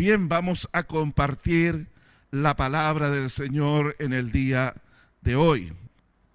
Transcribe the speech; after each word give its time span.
Bien, 0.00 0.30
vamos 0.30 0.66
a 0.72 0.84
compartir 0.84 1.86
la 2.30 2.56
palabra 2.56 3.10
del 3.10 3.30
Señor 3.30 3.96
en 3.98 4.14
el 4.14 4.32
día 4.32 4.74
de 5.20 5.36
hoy. 5.36 5.74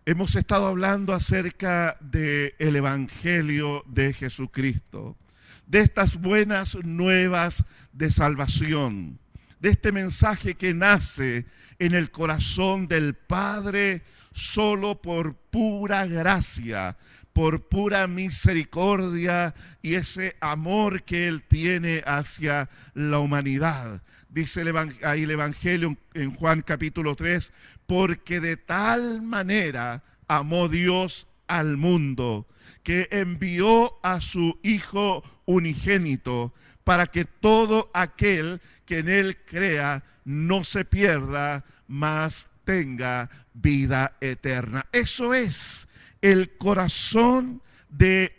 Hemos 0.05 0.35
estado 0.35 0.67
hablando 0.67 1.13
acerca 1.13 1.97
del 1.99 2.53
el 2.59 2.75
Evangelio 2.75 3.83
de 3.87 4.13
Jesucristo, 4.13 5.17
de 5.65 5.79
estas 5.79 6.21
buenas 6.21 6.77
nuevas 6.83 7.63
de 7.91 8.11
salvación, 8.11 9.17
de 9.59 9.69
este 9.69 9.91
mensaje 9.91 10.53
que 10.53 10.75
nace 10.75 11.47
en 11.79 11.95
el 11.95 12.11
corazón 12.11 12.87
del 12.87 13.15
Padre 13.15 14.03
solo 14.31 15.01
por 15.01 15.33
pura 15.33 16.05
gracia, 16.05 16.97
por 17.35 17.67
pura 17.67 18.07
misericordia 18.07 19.53
y 19.81 19.95
ese 19.95 20.37
amor 20.39 21.03
que 21.03 21.27
Él 21.27 21.43
tiene 21.43 22.01
hacia 22.05 22.69
la 22.93 23.19
humanidad. 23.19 24.01
Dice 24.29 24.63
ahí 25.03 25.23
el 25.23 25.31
Evangelio 25.31 25.97
en 26.13 26.33
Juan 26.33 26.61
capítulo 26.61 27.13
3, 27.13 27.51
porque 27.85 28.39
de 28.39 28.55
tal 28.55 29.21
manera 29.21 30.01
amó 30.29 30.69
Dios 30.69 31.27
al 31.49 31.75
mundo, 31.75 32.47
que 32.83 33.09
envió 33.11 33.99
a 34.01 34.21
su 34.21 34.57
Hijo 34.63 35.21
unigénito, 35.43 36.53
para 36.85 37.05
que 37.07 37.25
todo 37.25 37.91
aquel 37.93 38.61
que 38.85 38.99
en 38.99 39.09
Él 39.09 39.37
crea 39.45 40.05
no 40.23 40.63
se 40.63 40.85
pierda, 40.85 41.65
mas 41.89 42.47
tenga 42.63 43.29
vida 43.53 44.15
eterna. 44.21 44.85
Eso 44.93 45.33
es 45.33 45.84
el 46.25 46.57
corazón 46.57 47.61
de 47.87 48.33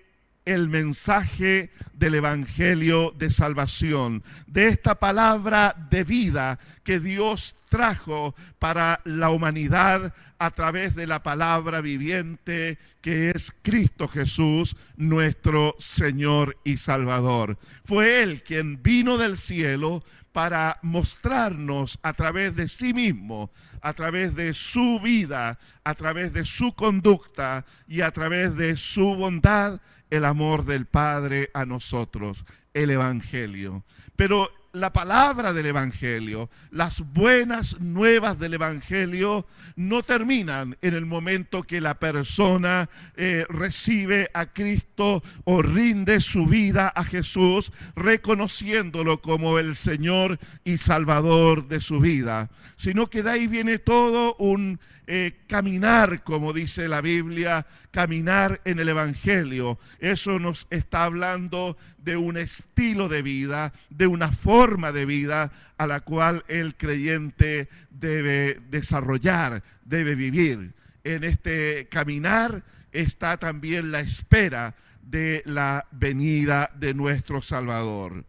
el 0.44 0.68
mensaje 0.68 1.70
del 1.92 2.16
Evangelio 2.16 3.14
de 3.16 3.30
salvación, 3.30 4.24
de 4.48 4.66
esta 4.66 4.96
palabra 4.96 5.76
de 5.88 6.02
vida 6.02 6.58
que 6.82 6.98
Dios 6.98 7.54
trajo 7.68 8.34
para 8.58 9.02
la 9.04 9.30
humanidad 9.30 10.12
a 10.38 10.50
través 10.50 10.96
de 10.96 11.06
la 11.06 11.22
palabra 11.22 11.80
viviente 11.80 12.78
que 13.00 13.30
es 13.30 13.54
Cristo 13.62 14.08
Jesús, 14.08 14.76
nuestro 14.96 15.76
Señor 15.78 16.58
y 16.64 16.78
Salvador. 16.78 17.56
Fue 17.84 18.20
Él 18.20 18.42
quien 18.42 18.82
vino 18.82 19.16
del 19.16 19.38
cielo 19.38 20.02
para 20.36 20.78
mostrarnos 20.82 21.98
a 22.02 22.12
través 22.12 22.54
de 22.54 22.68
sí 22.68 22.92
mismo, 22.92 23.50
a 23.80 23.94
través 23.94 24.34
de 24.34 24.52
su 24.52 25.00
vida, 25.00 25.58
a 25.82 25.94
través 25.94 26.34
de 26.34 26.44
su 26.44 26.74
conducta 26.74 27.64
y 27.88 28.02
a 28.02 28.10
través 28.10 28.54
de 28.54 28.76
su 28.76 29.14
bondad, 29.14 29.80
el 30.10 30.26
amor 30.26 30.66
del 30.66 30.84
Padre 30.84 31.48
a 31.54 31.64
nosotros, 31.64 32.44
el 32.74 32.90
Evangelio. 32.90 33.82
Pero 34.14 34.50
la 34.76 34.92
palabra 34.92 35.54
del 35.54 35.66
Evangelio, 35.66 36.50
las 36.70 37.00
buenas 37.00 37.80
nuevas 37.80 38.38
del 38.38 38.54
Evangelio 38.54 39.46
no 39.74 40.02
terminan 40.02 40.76
en 40.82 40.92
el 40.92 41.06
momento 41.06 41.62
que 41.62 41.80
la 41.80 41.94
persona 41.94 42.90
eh, 43.16 43.46
recibe 43.48 44.30
a 44.34 44.52
Cristo 44.52 45.22
o 45.44 45.62
rinde 45.62 46.20
su 46.20 46.46
vida 46.46 46.88
a 46.88 47.04
Jesús, 47.04 47.72
reconociéndolo 47.94 49.22
como 49.22 49.58
el 49.58 49.76
Señor 49.76 50.38
y 50.62 50.76
Salvador 50.76 51.68
de 51.68 51.80
su 51.80 51.98
vida, 51.98 52.50
sino 52.76 53.08
que 53.08 53.22
de 53.22 53.30
ahí 53.30 53.46
viene 53.46 53.78
todo 53.78 54.36
un 54.38 54.78
eh, 55.08 55.44
caminar, 55.46 56.24
como 56.24 56.52
dice 56.52 56.88
la 56.88 57.00
Biblia, 57.00 57.64
caminar 57.92 58.60
en 58.64 58.80
el 58.80 58.88
Evangelio. 58.88 59.78
Eso 60.00 60.40
nos 60.40 60.66
está 60.70 61.04
hablando 61.04 61.76
de 61.98 62.16
un 62.16 62.36
estilo 62.36 63.08
de 63.08 63.22
vida, 63.22 63.72
de 63.88 64.08
una 64.08 64.32
forma 64.32 64.90
de 64.90 65.06
vida 65.06 65.52
a 65.78 65.86
la 65.86 66.00
cual 66.00 66.44
el 66.48 66.74
creyente 66.76 67.68
debe 67.90 68.60
desarrollar, 68.68 69.62
debe 69.84 70.16
vivir. 70.16 70.74
En 71.04 71.22
este 71.22 71.86
caminar 71.88 72.64
está 72.90 73.36
también 73.36 73.92
la 73.92 74.00
espera 74.00 74.74
de 75.02 75.42
la 75.46 75.86
venida 75.92 76.72
de 76.74 76.94
nuestro 76.94 77.42
Salvador. 77.42 78.24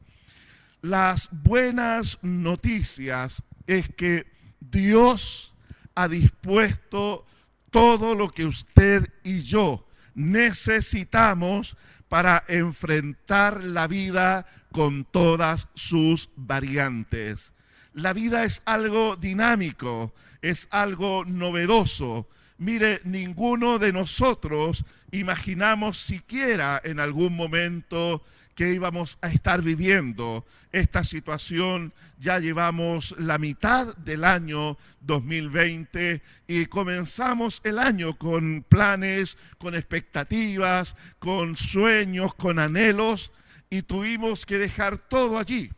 Las 0.84 1.30
buenas 1.32 2.20
noticias 2.22 3.42
es 3.66 3.90
que 3.90 4.28
Dios 4.60 5.56
ha 5.98 6.08
dispuesto 6.08 7.26
todo 7.72 8.14
lo 8.14 8.30
que 8.30 8.46
usted 8.46 9.10
y 9.24 9.42
yo 9.42 9.88
necesitamos 10.14 11.76
para 12.08 12.44
enfrentar 12.48 13.64
la 13.64 13.88
vida 13.88 14.46
con 14.72 15.06
todas 15.06 15.68
sus 15.74 16.30
variantes. 16.36 17.52
La 17.94 18.14
vida 18.14 18.44
es 18.44 18.62
algo 18.66 19.16
dinámico, 19.16 20.14
es 20.44 20.68
algo 20.70 21.26
novedoso. 21.26 22.30
Mire, 22.60 23.02
ninguno 23.04 23.80
de 23.80 23.92
nosotros 23.92 24.86
imaginamos 25.12 25.98
siquiera 25.98 26.80
en 26.84 27.00
algún 27.00 27.36
momento 27.36 28.24
que 28.58 28.74
íbamos 28.74 29.20
a 29.22 29.28
estar 29.28 29.62
viviendo 29.62 30.44
esta 30.72 31.04
situación. 31.04 31.94
Ya 32.18 32.40
llevamos 32.40 33.14
la 33.20 33.38
mitad 33.38 33.96
del 33.98 34.24
año 34.26 34.80
2020 35.02 36.24
y 36.48 36.66
comenzamos 36.66 37.62
el 37.64 37.78
año 37.78 38.18
con 38.18 38.66
planes, 38.68 39.38
con 39.60 39.76
expectativas, 39.76 40.96
con 41.20 41.56
sueños, 41.56 42.34
con 42.34 42.58
anhelos 42.58 43.32
y 43.70 43.84
tuvimos 43.84 44.44
que 44.44 44.58
dejar 44.58 44.98
todo 45.08 45.38
allí. 45.38 45.70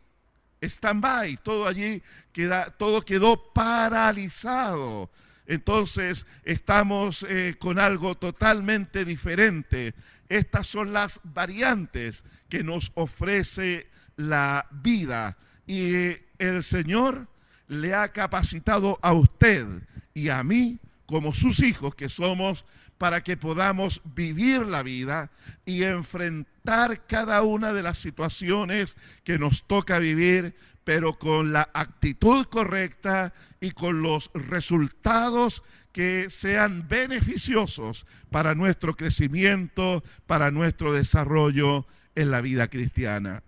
Stand-by, 0.62 1.36
todo 1.42 1.68
allí, 1.68 2.02
queda, 2.32 2.70
todo 2.70 3.02
quedó 3.02 3.52
paralizado. 3.52 5.10
Entonces 5.44 6.24
estamos 6.44 7.26
eh, 7.28 7.56
con 7.58 7.78
algo 7.78 8.14
totalmente 8.14 9.04
diferente. 9.04 9.94
Estas 10.30 10.66
son 10.66 10.94
las 10.94 11.20
variantes 11.24 12.24
que 12.50 12.62
nos 12.62 12.92
ofrece 12.94 13.88
la 14.16 14.66
vida. 14.70 15.38
Y 15.66 16.16
el 16.38 16.62
Señor 16.62 17.28
le 17.68 17.94
ha 17.94 18.12
capacitado 18.12 18.98
a 19.00 19.12
usted 19.12 19.66
y 20.12 20.28
a 20.28 20.42
mí 20.42 20.80
como 21.06 21.32
sus 21.32 21.60
hijos 21.60 21.94
que 21.94 22.08
somos 22.08 22.64
para 22.98 23.22
que 23.22 23.36
podamos 23.36 24.02
vivir 24.04 24.66
la 24.66 24.82
vida 24.82 25.30
y 25.64 25.84
enfrentar 25.84 27.06
cada 27.06 27.42
una 27.42 27.72
de 27.72 27.82
las 27.82 27.96
situaciones 27.96 28.96
que 29.24 29.38
nos 29.38 29.62
toca 29.66 29.98
vivir, 29.98 30.54
pero 30.84 31.18
con 31.18 31.52
la 31.52 31.70
actitud 31.72 32.44
correcta 32.46 33.32
y 33.60 33.70
con 33.70 34.02
los 34.02 34.30
resultados 34.34 35.62
que 35.92 36.30
sean 36.30 36.88
beneficiosos 36.88 38.06
para 38.30 38.54
nuestro 38.54 38.96
crecimiento, 38.96 40.04
para 40.26 40.50
nuestro 40.50 40.92
desarrollo 40.92 41.86
en 42.14 42.30
la 42.30 42.40
vida 42.40 42.68
cristiana. 42.68 43.42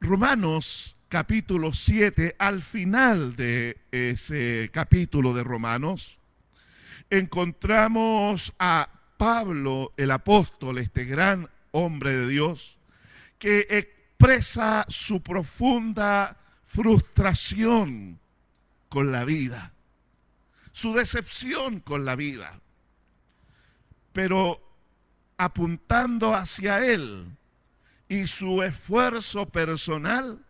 Romanos 0.00 0.96
capítulo 1.08 1.72
7, 1.72 2.36
al 2.38 2.62
final 2.62 3.34
de 3.36 3.78
ese 3.90 4.70
capítulo 4.72 5.34
de 5.34 5.42
Romanos, 5.42 6.18
encontramos 7.10 8.54
a 8.58 8.88
Pablo, 9.16 9.92
el 9.96 10.12
apóstol, 10.12 10.78
este 10.78 11.04
gran 11.04 11.50
hombre 11.72 12.14
de 12.14 12.28
Dios, 12.28 12.78
que 13.38 13.66
expresa 13.68 14.86
su 14.88 15.20
profunda 15.22 16.36
frustración 16.64 18.20
con 18.88 19.12
la 19.12 19.24
vida, 19.24 19.72
su 20.72 20.94
decepción 20.94 21.80
con 21.80 22.04
la 22.04 22.14
vida. 22.16 22.60
Pero 24.12 24.69
apuntando 25.40 26.34
hacia 26.34 26.84
Él 26.84 27.26
y 28.08 28.26
su 28.26 28.62
esfuerzo 28.62 29.46
personal 29.48 30.44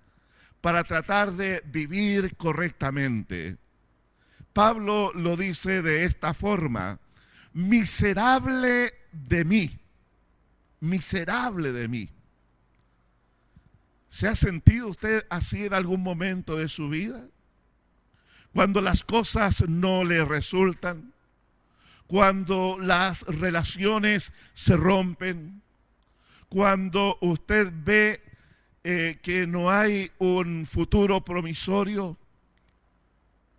para 0.60 0.82
tratar 0.82 1.32
de 1.34 1.62
vivir 1.66 2.34
correctamente. 2.36 3.56
Pablo 4.52 5.12
lo 5.14 5.36
dice 5.36 5.80
de 5.80 6.04
esta 6.04 6.34
forma, 6.34 6.98
miserable 7.52 8.92
de 9.12 9.44
mí, 9.44 9.78
miserable 10.80 11.70
de 11.70 11.86
mí. 11.86 12.08
¿Se 14.08 14.26
ha 14.26 14.34
sentido 14.34 14.88
usted 14.88 15.24
así 15.30 15.66
en 15.66 15.74
algún 15.74 16.02
momento 16.02 16.56
de 16.56 16.68
su 16.68 16.88
vida? 16.88 17.28
Cuando 18.52 18.80
las 18.80 19.04
cosas 19.04 19.68
no 19.68 20.02
le 20.02 20.24
resultan, 20.24 21.12
cuando 22.10 22.76
las 22.80 23.22
relaciones 23.22 24.32
se 24.52 24.74
rompen, 24.76 25.62
cuando 26.48 27.18
usted 27.20 27.72
ve 27.72 28.20
eh, 28.82 29.20
que 29.22 29.46
no 29.46 29.70
hay 29.70 30.10
un 30.18 30.66
futuro 30.66 31.24
promisorio 31.24 32.18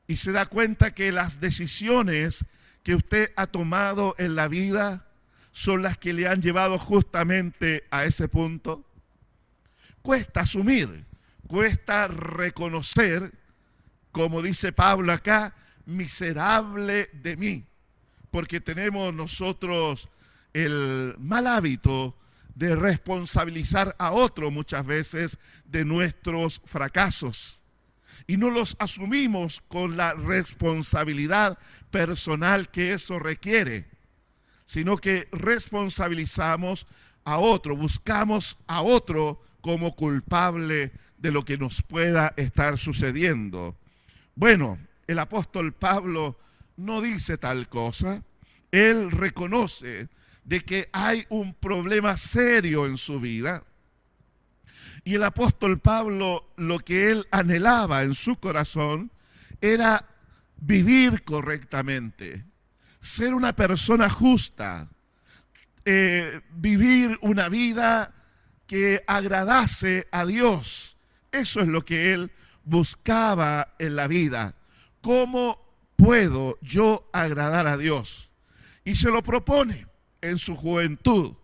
y 0.05 0.17
se 0.17 0.33
da 0.33 0.47
cuenta 0.47 0.93
que 0.93 1.13
las 1.13 1.39
decisiones 1.39 2.45
que 2.83 2.95
usted 2.95 3.31
ha 3.37 3.47
tomado 3.47 4.15
en 4.17 4.35
la 4.35 4.49
vida 4.49 5.07
son 5.53 5.81
las 5.81 5.97
que 5.97 6.11
le 6.11 6.27
han 6.27 6.41
llevado 6.41 6.77
justamente 6.77 7.85
a 7.89 8.03
ese 8.03 8.27
punto. 8.27 8.85
cuesta 10.01 10.41
asumir, 10.41 11.05
cuesta 11.47 12.09
reconocer, 12.09 13.31
como 14.11 14.41
dice 14.41 14.73
Pablo 14.73 15.13
acá, 15.13 15.55
miserable 15.85 17.09
de 17.13 17.37
mí, 17.37 17.70
porque 18.31 18.59
tenemos 18.59 19.13
nosotros 19.13 20.09
el 20.53 21.15
mal 21.19 21.47
hábito 21.47 22.17
de 22.55 22.75
responsabilizar 22.75 23.95
a 23.99 24.11
otro 24.11 24.51
muchas 24.51 24.85
veces 24.85 25.37
de 25.65 25.85
nuestros 25.85 26.61
fracasos 26.65 27.61
y 28.27 28.37
no 28.37 28.49
los 28.49 28.75
asumimos 28.79 29.61
con 29.67 29.97
la 29.97 30.13
responsabilidad 30.13 31.57
personal 31.89 32.69
que 32.69 32.93
eso 32.93 33.19
requiere, 33.19 33.89
sino 34.65 34.97
que 34.97 35.27
responsabilizamos 35.31 36.87
a 37.25 37.39
otro, 37.39 37.75
buscamos 37.75 38.57
a 38.67 38.81
otro 38.81 39.41
como 39.61 39.95
culpable 39.95 40.91
de 41.17 41.31
lo 41.31 41.43
que 41.43 41.57
nos 41.57 41.81
pueda 41.81 42.33
estar 42.37 42.77
sucediendo. 42.77 43.75
Bueno, 44.35 44.79
el 45.07 45.19
apóstol 45.19 45.73
Pablo 45.73 46.39
no 46.81 47.01
dice 47.01 47.37
tal 47.37 47.69
cosa, 47.69 48.23
él 48.71 49.11
reconoce 49.11 50.09
de 50.43 50.61
que 50.61 50.89
hay 50.91 51.25
un 51.29 51.53
problema 51.53 52.17
serio 52.17 52.85
en 52.85 52.97
su 52.97 53.19
vida. 53.19 53.63
Y 55.03 55.15
el 55.15 55.23
apóstol 55.23 55.79
Pablo 55.79 56.51
lo 56.57 56.79
que 56.79 57.11
él 57.11 57.27
anhelaba 57.31 58.03
en 58.03 58.15
su 58.15 58.37
corazón 58.37 59.11
era 59.61 60.07
vivir 60.57 61.23
correctamente, 61.23 62.45
ser 62.99 63.33
una 63.33 63.53
persona 63.53 64.09
justa, 64.09 64.89
eh, 65.85 66.41
vivir 66.51 67.17
una 67.21 67.49
vida 67.49 68.13
que 68.67 69.03
agradase 69.07 70.07
a 70.11 70.25
Dios. 70.25 70.97
Eso 71.31 71.61
es 71.61 71.67
lo 71.67 71.83
que 71.83 72.13
él 72.13 72.31
buscaba 72.63 73.75
en 73.79 73.95
la 73.95 74.07
vida. 74.07 74.55
¿Cómo 75.01 75.70
puedo 76.01 76.57
yo 76.61 77.07
agradar 77.13 77.67
a 77.67 77.77
Dios? 77.77 78.31
Y 78.83 78.95
se 78.95 79.11
lo 79.11 79.21
propone 79.21 79.85
en 80.21 80.39
su 80.39 80.55
juventud 80.55 81.35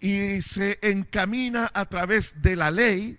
y 0.00 0.42
se 0.42 0.80
encamina 0.82 1.70
a 1.72 1.86
través 1.86 2.42
de 2.42 2.56
la 2.56 2.72
ley 2.72 3.18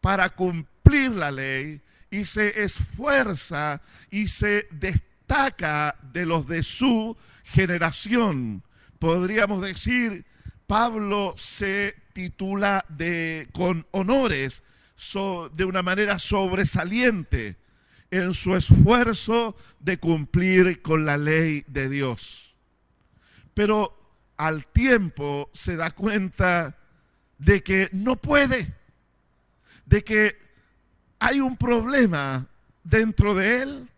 para 0.00 0.30
cumplir 0.30 1.10
la 1.10 1.32
ley 1.32 1.82
y 2.10 2.24
se 2.26 2.62
esfuerza 2.62 3.82
y 4.08 4.28
se 4.28 4.68
destaca 4.70 5.96
de 6.12 6.26
los 6.26 6.46
de 6.46 6.62
su 6.62 7.16
generación. 7.42 8.62
Podríamos 9.00 9.62
decir, 9.62 10.24
Pablo 10.68 11.34
se 11.36 11.96
titula 12.12 12.84
de, 12.88 13.48
con 13.52 13.84
honores 13.90 14.62
de 15.54 15.64
una 15.64 15.82
manera 15.82 16.20
sobresaliente 16.20 17.56
en 18.10 18.34
su 18.34 18.56
esfuerzo 18.56 19.56
de 19.80 19.98
cumplir 19.98 20.82
con 20.82 21.04
la 21.04 21.18
ley 21.18 21.64
de 21.66 21.88
Dios. 21.88 22.56
Pero 23.54 23.98
al 24.36 24.66
tiempo 24.66 25.50
se 25.52 25.76
da 25.76 25.90
cuenta 25.90 26.76
de 27.38 27.62
que 27.62 27.88
no 27.92 28.16
puede, 28.16 28.74
de 29.86 30.02
que 30.04 30.38
hay 31.18 31.40
un 31.40 31.56
problema 31.56 32.46
dentro 32.84 33.34
de 33.34 33.62
él 33.62 33.88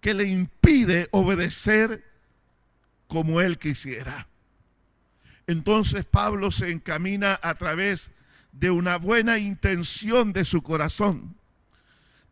que 0.00 0.14
le 0.14 0.24
impide 0.24 1.08
obedecer 1.12 2.04
como 3.06 3.40
él 3.40 3.58
quisiera. 3.58 4.26
Entonces 5.46 6.04
Pablo 6.04 6.50
se 6.50 6.70
encamina 6.70 7.38
a 7.42 7.54
través 7.54 8.10
de 8.52 8.70
una 8.70 8.96
buena 8.96 9.38
intención 9.38 10.32
de 10.32 10.44
su 10.44 10.62
corazón, 10.62 11.36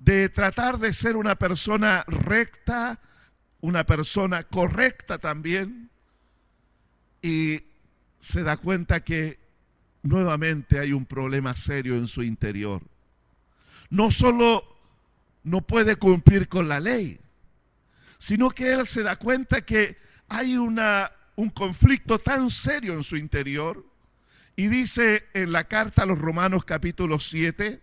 de 0.04 0.28
tratar 0.28 0.78
de 0.78 0.92
ser 0.92 1.16
una 1.16 1.36
persona 1.36 2.04
recta, 2.08 3.00
una 3.60 3.84
persona 3.86 4.42
correcta 4.42 5.18
también, 5.18 5.90
y 7.22 7.62
se 8.18 8.42
da 8.42 8.56
cuenta 8.56 9.04
que 9.04 9.38
nuevamente 10.02 10.80
hay 10.80 10.92
un 10.92 11.06
problema 11.06 11.54
serio 11.54 11.96
en 11.96 12.08
su 12.08 12.24
interior. 12.24 12.82
No 13.90 14.10
solo 14.10 14.64
no 15.44 15.60
puede 15.62 15.94
cumplir 15.94 16.48
con 16.48 16.68
la 16.68 16.80
ley, 16.80 17.20
sino 18.18 18.50
que 18.50 18.72
él 18.72 18.88
se 18.88 19.04
da 19.04 19.16
cuenta 19.16 19.60
que 19.60 19.98
hay 20.28 20.56
una, 20.56 21.12
un 21.36 21.50
conflicto 21.50 22.18
tan 22.18 22.50
serio 22.50 22.94
en 22.94 23.04
su 23.04 23.16
interior. 23.16 23.86
Y 24.56 24.66
dice 24.66 25.28
en 25.32 25.52
la 25.52 25.64
carta 25.64 26.02
a 26.02 26.06
los 26.06 26.18
Romanos 26.18 26.64
capítulo 26.64 27.20
7, 27.20 27.81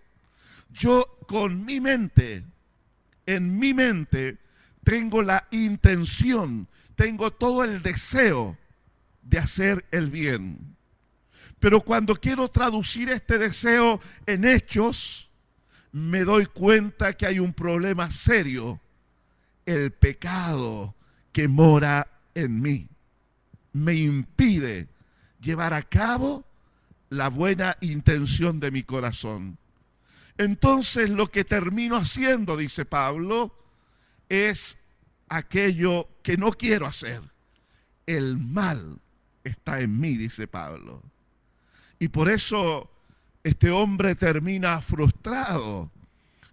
yo 0.70 1.20
con 1.28 1.66
mi 1.66 1.80
mente, 1.80 2.44
en 3.26 3.60
mi 3.60 3.74
mente, 3.74 4.38
tengo 4.84 5.22
la 5.22 5.48
intención, 5.52 6.68
tengo 6.96 7.32
todo 7.32 7.64
el 7.64 7.84
deseo 7.84 8.58
de 9.22 9.38
hacer 9.38 9.86
el 9.92 10.10
bien. 10.10 10.76
Pero 11.60 11.82
cuando 11.82 12.16
quiero 12.16 12.48
traducir 12.50 13.10
este 13.10 13.38
deseo 13.38 14.02
en 14.26 14.46
hechos, 14.46 15.30
me 15.92 16.24
doy 16.24 16.46
cuenta 16.48 17.14
que 17.14 17.28
hay 17.28 17.40
un 17.40 17.54
problema 17.54 18.10
serio, 18.12 18.80
el 19.66 19.92
pecado 19.92 20.96
que 21.32 21.48
mora 21.48 22.08
en 22.34 22.62
mí. 22.62 22.88
Me 23.74 23.94
impide 23.94 24.88
llevar 25.40 25.74
a 25.74 25.84
cabo 25.84 26.46
la 27.10 27.30
buena 27.30 27.78
intención 27.82 28.60
de 28.60 28.72
mi 28.72 28.82
corazón. 28.82 29.59
Entonces 30.40 31.10
lo 31.10 31.28
que 31.28 31.44
termino 31.44 31.98
haciendo, 31.98 32.56
dice 32.56 32.86
Pablo, 32.86 33.54
es 34.30 34.78
aquello 35.28 36.08
que 36.24 36.38
no 36.38 36.54
quiero 36.54 36.86
hacer, 36.86 37.22
el 38.06 38.38
mal 38.38 39.02
está 39.44 39.82
en 39.82 40.00
mí, 40.00 40.16
dice 40.16 40.48
Pablo. 40.48 41.04
Y 42.00 42.08
por 42.08 42.30
eso 42.30 42.90
este 43.44 43.70
hombre 43.70 44.16
termina 44.16 44.82
frustrado 44.82 45.92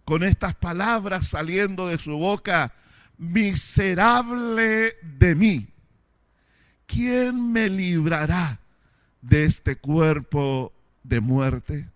con 0.04 0.24
estas 0.24 0.56
palabras 0.56 1.28
saliendo 1.28 1.86
de 1.86 1.98
su 1.98 2.18
boca, 2.18 2.74
miserable 3.18 4.96
de 5.00 5.34
mí. 5.36 5.68
¿Quién 6.86 7.52
me 7.52 7.68
librará 7.68 8.58
de 9.20 9.44
este 9.44 9.76
cuerpo 9.76 10.72
de 11.04 11.20
muerte? 11.20 11.95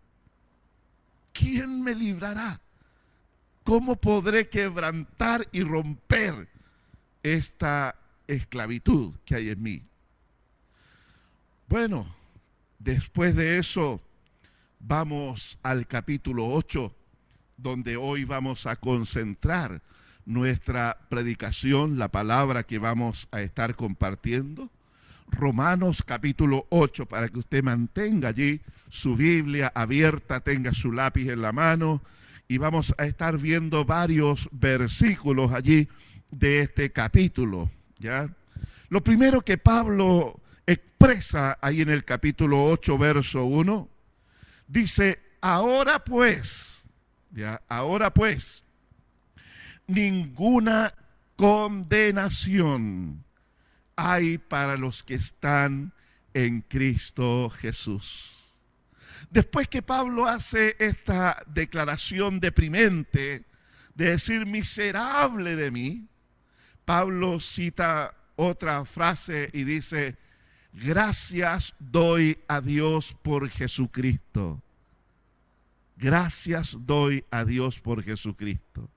¿Quién 1.40 1.82
me 1.82 1.94
librará? 1.94 2.60
¿Cómo 3.64 3.96
podré 3.96 4.50
quebrantar 4.50 5.48
y 5.52 5.62
romper 5.62 6.48
esta 7.22 7.96
esclavitud 8.26 9.14
que 9.24 9.36
hay 9.36 9.48
en 9.48 9.62
mí? 9.62 9.82
Bueno, 11.66 12.14
después 12.78 13.34
de 13.34 13.58
eso 13.58 14.02
vamos 14.80 15.58
al 15.62 15.86
capítulo 15.86 16.46
8, 16.46 16.94
donde 17.56 17.96
hoy 17.96 18.24
vamos 18.24 18.66
a 18.66 18.76
concentrar 18.76 19.80
nuestra 20.26 20.98
predicación, 21.08 21.98
la 21.98 22.08
palabra 22.08 22.64
que 22.64 22.78
vamos 22.78 23.28
a 23.30 23.40
estar 23.40 23.76
compartiendo. 23.76 24.70
Romanos 25.30 26.02
capítulo 26.04 26.66
8, 26.70 27.06
para 27.06 27.28
que 27.28 27.38
usted 27.38 27.62
mantenga 27.62 28.28
allí 28.28 28.60
su 28.88 29.16
Biblia 29.16 29.72
abierta, 29.74 30.40
tenga 30.40 30.74
su 30.74 30.92
lápiz 30.92 31.28
en 31.28 31.42
la 31.42 31.52
mano 31.52 32.02
y 32.48 32.58
vamos 32.58 32.94
a 32.98 33.04
estar 33.04 33.38
viendo 33.38 33.84
varios 33.84 34.48
versículos 34.52 35.52
allí 35.52 35.88
de 36.30 36.60
este 36.60 36.92
capítulo, 36.92 37.70
¿ya? 37.98 38.28
Lo 38.88 39.04
primero 39.04 39.42
que 39.42 39.56
Pablo 39.56 40.40
expresa 40.66 41.58
ahí 41.60 41.80
en 41.80 41.90
el 41.90 42.04
capítulo 42.04 42.64
8, 42.64 42.98
verso 42.98 43.44
1, 43.44 43.88
dice, 44.66 45.20
ahora 45.40 46.04
pues, 46.04 46.80
ya, 47.30 47.62
ahora 47.68 48.12
pues, 48.12 48.64
ninguna 49.86 50.94
condenación 51.36 53.24
hay 54.00 54.38
para 54.38 54.76
los 54.76 55.02
que 55.02 55.14
están 55.14 55.92
en 56.32 56.62
Cristo 56.62 57.50
Jesús. 57.50 58.62
Después 59.30 59.68
que 59.68 59.82
Pablo 59.82 60.26
hace 60.26 60.76
esta 60.78 61.42
declaración 61.46 62.40
deprimente 62.40 63.44
de 63.94 64.10
decir 64.10 64.46
miserable 64.46 65.54
de 65.54 65.70
mí, 65.70 66.08
Pablo 66.84 67.38
cita 67.40 68.14
otra 68.36 68.84
frase 68.86 69.50
y 69.52 69.64
dice, 69.64 70.16
Gracias 70.72 71.74
doy 71.78 72.38
a 72.48 72.60
Dios 72.60 73.14
por 73.22 73.48
Jesucristo. 73.48 74.62
Gracias 75.96 76.76
doy 76.80 77.24
a 77.30 77.44
Dios 77.44 77.80
por 77.80 78.02
Jesucristo. 78.02 78.88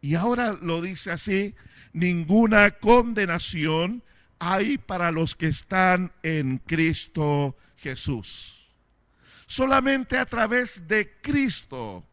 Y 0.00 0.16
ahora 0.16 0.52
lo 0.60 0.82
dice 0.82 1.12
así, 1.12 1.54
ninguna 1.92 2.72
condenación 2.72 4.02
hay 4.44 4.76
para 4.76 5.12
los 5.12 5.36
que 5.36 5.46
están 5.46 6.10
en 6.24 6.58
Cristo 6.58 7.56
Jesús. 7.76 8.66
Solamente 9.46 10.18
a 10.18 10.26
través 10.26 10.88
de 10.88 11.12
Cristo, 11.20 12.04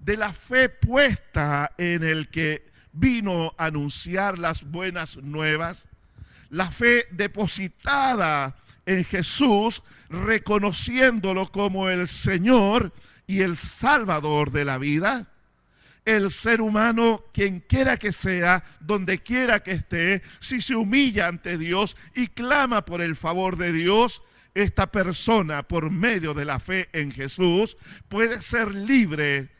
de 0.00 0.16
la 0.16 0.32
fe 0.32 0.70
puesta 0.70 1.72
en 1.76 2.02
el 2.02 2.28
que 2.28 2.72
vino 2.92 3.54
a 3.58 3.66
anunciar 3.66 4.38
las 4.38 4.64
buenas 4.64 5.18
nuevas, 5.18 5.86
la 6.48 6.70
fe 6.70 7.04
depositada 7.10 8.56
en 8.86 9.04
Jesús, 9.04 9.82
reconociéndolo 10.08 11.52
como 11.52 11.90
el 11.90 12.08
Señor 12.08 12.94
y 13.26 13.42
el 13.42 13.58
Salvador 13.58 14.52
de 14.52 14.64
la 14.64 14.78
vida, 14.78 15.28
el 16.04 16.30
ser 16.30 16.60
humano, 16.60 17.24
quien 17.32 17.60
quiera 17.60 17.96
que 17.96 18.12
sea, 18.12 18.62
donde 18.80 19.18
quiera 19.20 19.62
que 19.62 19.72
esté, 19.72 20.22
si 20.40 20.60
se 20.60 20.74
humilla 20.74 21.28
ante 21.28 21.56
Dios 21.58 21.96
y 22.14 22.28
clama 22.28 22.84
por 22.84 23.00
el 23.00 23.16
favor 23.16 23.56
de 23.56 23.72
Dios, 23.72 24.22
esta 24.54 24.90
persona, 24.92 25.64
por 25.64 25.90
medio 25.90 26.34
de 26.34 26.44
la 26.44 26.60
fe 26.60 26.88
en 26.92 27.10
Jesús, 27.10 27.76
puede 28.08 28.40
ser 28.40 28.74
libre 28.74 29.50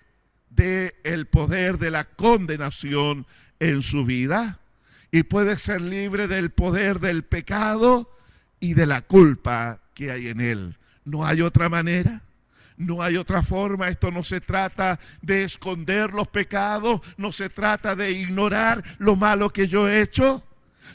del 0.51 0.95
el 1.03 1.27
poder 1.27 1.79
de 1.79 1.91
la 1.91 2.05
condenación 2.05 3.27
en 3.59 3.83
su 3.83 4.05
vida 4.05 4.61
y 5.11 5.25
puede 5.25 5.57
ser 5.57 5.81
libre 5.81 6.29
del 6.29 6.51
poder 6.51 7.01
del 7.01 7.25
pecado 7.25 8.17
y 8.61 8.75
de 8.75 8.87
la 8.87 9.01
culpa 9.03 9.81
que 9.95 10.11
hay 10.11 10.29
en 10.29 10.41
él. 10.41 10.77
No 11.05 11.27
hay 11.27 11.41
otra 11.41 11.69
manera. 11.69 12.23
No 12.77 13.03
hay 13.03 13.17
otra 13.17 13.43
forma, 13.43 13.89
esto 13.89 14.11
no 14.11 14.25
se 14.25 14.41
trata 14.41 14.99
de 15.23 15.45
esconder 15.45 16.13
los 16.13 16.29
pecados, 16.29 17.01
no 17.17 17.31
se 17.33 17.49
trata 17.49 17.95
de 17.95 18.11
ignorar 18.11 18.83
lo 18.99 19.15
malo 19.15 19.51
que 19.51 19.69
yo 19.69 19.89
he 19.89 20.01
hecho, 20.01 20.43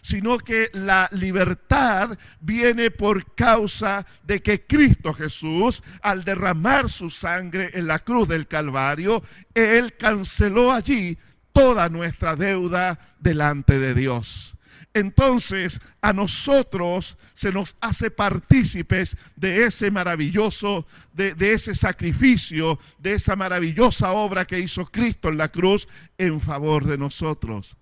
sino 0.02 0.38
que 0.38 0.70
la 0.74 1.10
libertad 1.12 2.18
viene 2.42 2.92
por 2.92 3.34
causa 3.34 4.06
de 4.24 4.42
que 4.42 4.66
Cristo 4.66 5.14
Jesús, 5.14 5.82
al 6.02 6.24
derramar 6.24 6.90
su 6.90 7.10
sangre 7.10 7.72
en 7.74 7.88
la 7.88 8.00
cruz 8.00 8.28
del 8.28 8.48
Calvario, 8.48 9.24
Él 9.54 9.96
canceló 9.96 10.74
allí 10.74 11.18
toda 11.54 11.90
nuestra 11.90 12.36
deuda 12.36 13.00
delante 13.20 13.80
de 13.80 13.94
Dios 13.94 14.56
entonces 15.00 15.82
a 16.02 16.14
nosotros 16.14 17.18
se 17.34 17.52
nos 17.52 17.76
hace 17.82 18.12
partícipes 18.12 19.18
de 19.36 19.66
ese 19.66 19.92
maravilloso, 19.92 20.86
de, 21.14 21.36
ese 21.40 21.76
sacrificio, 21.76 22.80
de 22.98 23.14
esa 23.14 23.36
maravillosa 23.36 24.12
obra 24.12 24.46
que 24.46 24.60
hizo 24.60 24.86
Cristo 24.86 25.30
en 25.30 25.38
la 25.38 25.50
cruz 25.50 25.88
en 26.18 26.40
favor 26.40 26.86
de 26.86 26.98
nosotros. 26.98 27.78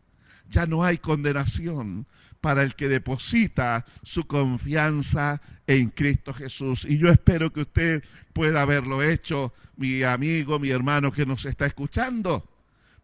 Ya 0.49 0.65
no 0.65 0.83
hay 0.83 0.97
condenación 0.97 2.07
para 2.39 2.63
el 2.63 2.75
que 2.75 2.87
deposita 2.87 3.85
su 4.03 4.25
confianza 4.25 5.41
en 5.65 5.89
Cristo 5.89 6.33
Jesús. 6.33 6.85
Y 6.85 6.97
yo 6.97 7.09
espero 7.09 7.51
que 7.51 7.61
usted 7.61 8.03
pueda 8.31 8.61
haberlo 8.61 9.03
hecho, 9.03 9.53
mi 9.75 10.03
amigo, 10.03 10.57
mi 10.59 10.69
hermano 10.69 11.11
que 11.11 11.25
nos 11.25 11.45
está 11.45 11.65
escuchando 11.65 12.47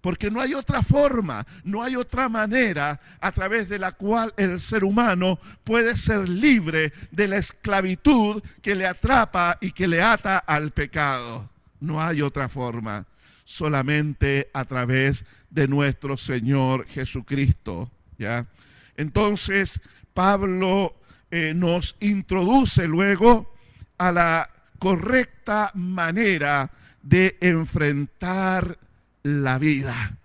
porque 0.03 0.29
no 0.29 0.41
hay 0.41 0.53
otra 0.53 0.83
forma, 0.83 1.48
no 1.63 1.81
hay 1.81 1.95
otra 1.95 2.27
manera 2.27 3.00
a 3.22 3.31
través 3.31 3.69
de 3.69 3.79
la 3.79 3.93
cual 3.93 4.33
el 4.36 4.60
ser 4.60 4.83
humano 4.83 5.39
puede 5.63 5.95
ser 5.95 6.27
libre 6.27 6.91
de 7.10 7.29
la 7.29 7.38
esclavitud 7.38 8.43
que 8.62 8.75
le 8.75 8.86
atrapa 8.86 9.57
y 9.62 9.72
que 9.72 9.88
le 9.88 10.03
ata 10.03 10.39
al 10.39 10.72
pecado. 10.72 11.50
No 11.79 12.01
hay 12.03 12.22
otra 12.22 12.50
forma, 12.50 13.05
solamente 13.45 14.50
a 14.51 14.65
través 14.65 15.24
de 15.50 15.69
nuestro 15.69 16.17
Señor 16.17 16.86
Jesucristo. 16.86 17.89
¿ya? 18.17 18.45
Entonces, 18.98 19.79
Pablo 20.13 20.98
eh, 21.31 21.53
nos 21.55 21.95
introduce 22.01 22.89
luego 22.89 23.55
a 23.98 24.12
la 24.12 24.50
correcta 24.79 25.72
manera 25.75 26.72
de 27.01 27.38
enfrentar 27.39 28.77
la 29.24 29.58
vida. 29.58 30.18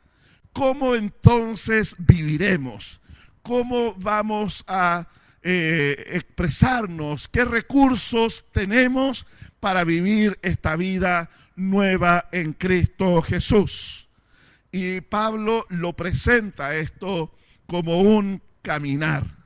¿Cómo 0.53 0.95
entonces 0.95 1.95
viviremos? 1.99 3.01
¿Cómo 3.43 3.95
vamos 3.95 4.65
a 4.67 5.09
eh, 5.43 6.05
expresarnos? 6.09 7.29
¿Qué 7.29 7.45
recursos 7.45 8.45
tenemos 8.53 9.27
para 9.61 9.85
vivir 9.85 10.39
esta 10.43 10.77
vida 10.77 11.31
nueva 11.57 12.29
en 12.33 12.53
Cristo 12.53 13.23
Jesús? 13.23 14.09
Y 14.73 15.01
Pablo 15.01 15.67
lo 15.71 15.95
presenta 15.95 16.77
esto 16.77 17.35
como 17.67 18.01
un 18.01 18.43
caminar. 18.63 19.39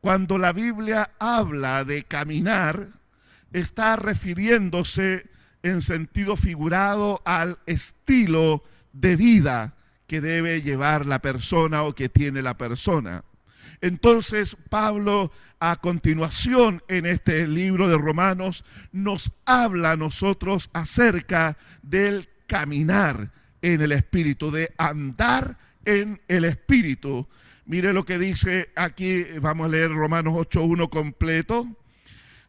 Cuando 0.00 0.38
la 0.38 0.52
Biblia 0.52 1.10
habla 1.18 1.84
de 1.84 2.04
caminar, 2.04 2.90
está 3.52 3.96
refiriéndose 3.96 5.28
en 5.62 5.82
sentido 5.82 6.36
figurado 6.36 7.20
al 7.24 7.58
estilo 7.66 8.62
de 8.92 9.16
vida 9.16 9.76
que 10.06 10.20
debe 10.20 10.62
llevar 10.62 11.06
la 11.06 11.20
persona 11.20 11.82
o 11.82 11.94
que 11.94 12.08
tiene 12.08 12.42
la 12.42 12.56
persona. 12.56 13.24
Entonces 13.80 14.56
Pablo 14.70 15.32
a 15.60 15.76
continuación 15.76 16.82
en 16.88 17.06
este 17.06 17.46
libro 17.46 17.88
de 17.88 17.98
Romanos 17.98 18.64
nos 18.92 19.32
habla 19.44 19.92
a 19.92 19.96
nosotros 19.96 20.70
acerca 20.72 21.56
del 21.82 22.28
caminar 22.46 23.32
en 23.62 23.80
el 23.80 23.92
Espíritu, 23.92 24.50
de 24.50 24.72
andar 24.78 25.58
en 25.84 26.20
el 26.28 26.44
Espíritu. 26.44 27.28
Mire 27.64 27.92
lo 27.92 28.04
que 28.04 28.18
dice 28.18 28.70
aquí, 28.76 29.24
vamos 29.40 29.66
a 29.66 29.70
leer 29.70 29.90
Romanos 29.90 30.34
8.1 30.34 30.88
completo. 30.88 31.66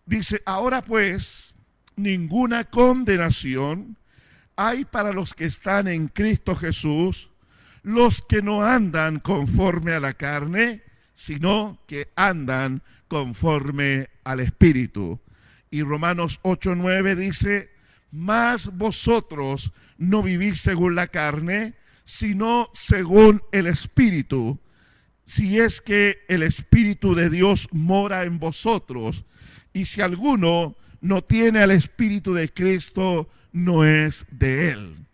Dice, 0.05 0.41
ahora 0.45 0.81
pues, 0.81 1.46
ninguna 1.97 2.63
condenación 2.63 3.97
hay 4.55 4.85
para 4.85 5.11
los 5.11 5.33
que 5.33 5.45
están 5.45 5.87
en 5.87 6.07
Cristo 6.07 6.55
Jesús, 6.55 7.29
los 7.83 8.21
que 8.21 8.41
no 8.41 8.63
andan 8.63 9.19
conforme 9.19 9.93
a 9.93 9.99
la 9.99 10.13
carne, 10.13 10.83
sino 11.13 11.79
que 11.87 12.09
andan 12.15 12.81
conforme 13.07 14.09
al 14.23 14.39
Espíritu. 14.39 15.19
Y 15.69 15.83
Romanos 15.83 16.39
8:9 16.43 17.15
dice, 17.15 17.69
mas 18.11 18.67
vosotros 18.77 19.73
no 19.97 20.23
vivís 20.23 20.61
según 20.61 20.95
la 20.95 21.07
carne, 21.07 21.75
sino 22.05 22.69
según 22.73 23.43
el 23.51 23.67
Espíritu, 23.67 24.59
si 25.25 25.59
es 25.59 25.81
que 25.81 26.19
el 26.29 26.41
Espíritu 26.41 27.15
de 27.15 27.29
Dios 27.29 27.67
mora 27.71 28.23
en 28.23 28.39
vosotros. 28.39 29.25
Y 29.73 29.85
si 29.85 30.01
alguno 30.01 30.77
no 31.01 31.23
tiene 31.23 31.61
al 31.61 31.71
Espíritu 31.71 32.33
de 32.33 32.53
Cristo, 32.53 33.29
no 33.51 33.83
es 33.83 34.25
de 34.31 34.69
Él. 34.69 35.07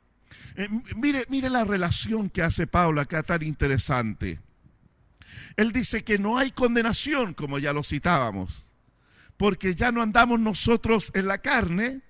Eh, 0.55 0.67
mire, 0.95 1.25
mire 1.29 1.49
la 1.49 1.63
relación 1.63 2.29
que 2.29 2.43
hace 2.43 2.67
Pablo 2.67 3.01
acá 3.01 3.23
tan 3.23 3.41
interesante. 3.43 4.39
Él 5.55 5.71
dice 5.71 6.03
que 6.03 6.17
no 6.17 6.37
hay 6.37 6.51
condenación, 6.51 7.33
como 7.33 7.59
ya 7.59 7.73
lo 7.73 7.83
citábamos, 7.83 8.65
porque 9.37 9.75
ya 9.75 9.91
no 9.91 10.01
andamos 10.01 10.39
nosotros 10.39 11.11
en 11.15 11.27
la 11.27 11.39
carne, 11.39 12.01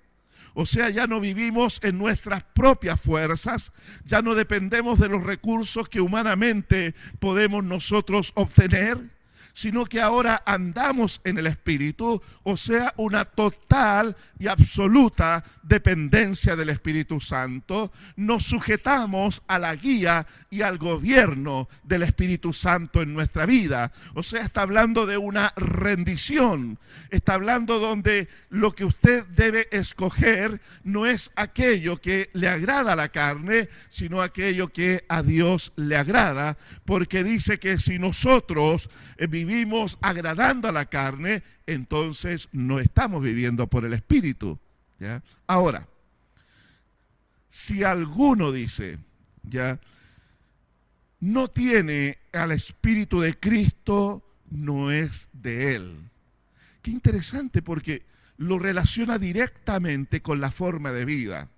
o 0.54 0.66
sea, 0.66 0.88
ya 0.88 1.06
no 1.06 1.20
vivimos 1.20 1.80
en 1.82 1.98
nuestras 1.98 2.44
propias 2.44 3.00
fuerzas, 3.00 3.72
ya 4.04 4.22
no 4.22 4.34
dependemos 4.34 5.00
de 5.00 5.08
los 5.08 5.22
recursos 5.22 5.88
que 5.88 6.00
humanamente 6.00 6.94
podemos 7.18 7.64
nosotros 7.64 8.32
obtener, 8.34 9.13
sino 9.54 9.86
que 9.86 10.00
ahora 10.00 10.42
andamos 10.44 11.20
en 11.24 11.38
el 11.38 11.46
Espíritu, 11.46 12.20
o 12.42 12.56
sea, 12.56 12.92
una 12.96 13.24
total 13.24 14.16
y 14.38 14.48
absoluta 14.48 15.44
dependencia 15.62 16.56
del 16.56 16.70
Espíritu 16.70 17.20
Santo, 17.20 17.92
nos 18.16 18.44
sujetamos 18.44 19.42
a 19.46 19.60
la 19.60 19.74
guía 19.76 20.26
y 20.50 20.62
al 20.62 20.76
gobierno 20.76 21.68
del 21.84 22.02
Espíritu 22.02 22.52
Santo 22.52 23.00
en 23.00 23.14
nuestra 23.14 23.46
vida. 23.46 23.92
O 24.14 24.22
sea, 24.24 24.42
está 24.42 24.62
hablando 24.62 25.06
de 25.06 25.16
una 25.16 25.52
rendición, 25.56 26.78
está 27.10 27.34
hablando 27.34 27.78
donde 27.78 28.28
lo 28.50 28.72
que 28.72 28.84
usted 28.84 29.24
debe 29.26 29.68
escoger 29.70 30.60
no 30.82 31.06
es 31.06 31.30
aquello 31.36 32.00
que 32.00 32.30
le 32.32 32.48
agrada 32.48 32.92
a 32.92 32.96
la 32.96 33.08
carne, 33.08 33.68
sino 33.88 34.20
aquello 34.20 34.68
que 34.68 35.04
a 35.08 35.22
Dios 35.22 35.72
le 35.76 35.96
agrada, 35.96 36.58
porque 36.84 37.22
dice 37.22 37.60
que 37.60 37.78
si 37.78 38.00
nosotros 38.00 38.90
eh, 39.16 39.28
vivimos 39.44 39.98
agradando 40.00 40.68
a 40.68 40.72
la 40.72 40.86
carne, 40.86 41.42
entonces 41.66 42.48
no 42.52 42.80
estamos 42.80 43.22
viviendo 43.22 43.66
por 43.66 43.84
el 43.84 43.92
Espíritu. 43.92 44.58
Ahora, 45.46 45.86
si 47.48 47.84
alguno 47.84 48.52
dice, 48.52 48.98
¿ya? 49.42 49.78
no 51.20 51.48
tiene 51.48 52.18
al 52.32 52.52
Espíritu 52.52 53.20
de 53.20 53.38
Cristo, 53.38 54.22
no 54.50 54.90
es 54.90 55.28
de 55.32 55.74
él. 55.74 56.10
Qué 56.82 56.90
interesante 56.90 57.62
porque 57.62 58.02
lo 58.36 58.58
relaciona 58.58 59.18
directamente 59.18 60.20
con 60.20 60.40
la 60.40 60.50
forma 60.50 60.92
de 60.92 61.04
vida. 61.04 61.48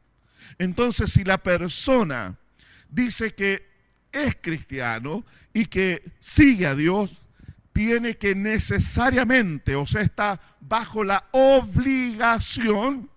Entonces, 0.59 1.13
si 1.13 1.25
la 1.25 1.39
persona 1.39 2.39
dice 2.89 3.35
que 3.35 3.67
es 4.13 4.37
cristiano 4.41 5.25
y 5.53 5.67
que 5.67 6.13
sigue 6.21 6.67
a 6.67 6.75
Dios, 6.75 7.21
tiene 7.77 8.17
que 8.17 8.35
necesariamente, 8.35 9.77
o 9.77 9.87
sea, 9.87 10.01
está 10.01 10.41
bajo 10.61 11.05
la 11.05 11.27
obligación 11.33 13.11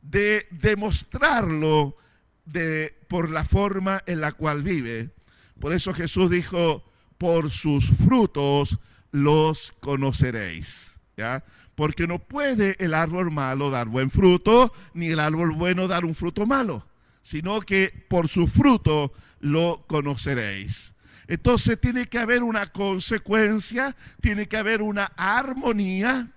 de 0.00 0.46
demostrarlo 0.50 1.98
de, 2.46 2.96
por 3.08 3.28
la 3.28 3.44
forma 3.44 4.02
en 4.06 4.22
la 4.22 4.32
cual 4.32 4.62
vive. 4.62 5.10
Por 5.58 5.74
eso 5.74 5.92
Jesús 5.92 6.30
dijo, 6.30 6.82
por 7.18 7.50
sus 7.50 7.90
frutos 7.90 8.78
los 9.10 9.72
conoceréis. 9.80 10.96
¿ya? 11.18 11.44
Porque 11.74 12.06
no 12.06 12.20
puede 12.20 12.76
el 12.78 12.94
árbol 12.94 13.30
malo 13.30 13.68
dar 13.68 13.86
buen 13.86 14.10
fruto, 14.10 14.72
ni 14.94 15.08
el 15.08 15.20
árbol 15.20 15.50
bueno 15.50 15.88
dar 15.88 16.06
un 16.06 16.14
fruto 16.14 16.46
malo, 16.46 16.86
sino 17.20 17.60
que 17.60 18.06
por 18.08 18.28
su 18.28 18.46
fruto 18.46 19.12
lo 19.40 19.84
conoceréis. 19.86 20.89
Entonces 21.30 21.80
tiene 21.80 22.08
que 22.08 22.18
haber 22.18 22.42
una 22.42 22.66
consecuencia, 22.72 23.94
tiene 24.20 24.48
que 24.48 24.56
haber 24.56 24.82
una 24.82 25.04
armonía 25.16 26.28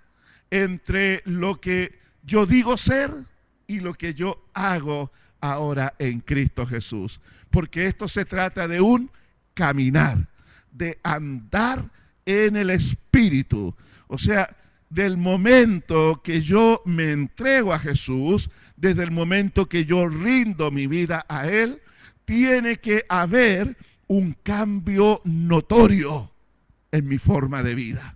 entre 0.51 1.23
lo 1.25 1.59
que 1.59 1.97
yo 2.21 2.45
digo 2.45 2.77
ser 2.77 3.09
y 3.65 3.79
lo 3.79 3.95
que 3.95 4.13
yo 4.13 4.45
hago 4.53 5.11
ahora 5.41 5.95
en 5.97 6.19
Cristo 6.19 6.67
Jesús. 6.67 7.19
Porque 7.49 7.87
esto 7.87 8.07
se 8.07 8.23
trata 8.23 8.67
de 8.67 8.81
un 8.81 9.09
caminar, 9.55 10.27
de 10.71 10.99
andar 11.01 11.89
en 12.23 12.55
el 12.55 12.69
Espíritu. 12.69 13.75
O 14.07 14.19
sea, 14.19 14.55
del 14.91 15.17
momento 15.17 16.21
que 16.23 16.39
yo 16.41 16.83
me 16.85 17.11
entrego 17.13 17.73
a 17.73 17.79
Jesús, 17.79 18.51
desde 18.75 19.01
el 19.01 19.09
momento 19.09 19.67
que 19.67 19.85
yo 19.85 20.07
rindo 20.07 20.69
mi 20.69 20.85
vida 20.85 21.25
a 21.27 21.47
Él, 21.47 21.81
tiene 22.25 22.77
que 22.77 23.07
haber 23.09 23.75
un 24.13 24.37
cambio 24.43 25.21
notorio 25.23 26.31
en 26.91 27.07
mi 27.07 27.17
forma 27.17 27.63
de 27.63 27.73
vida. 27.73 28.15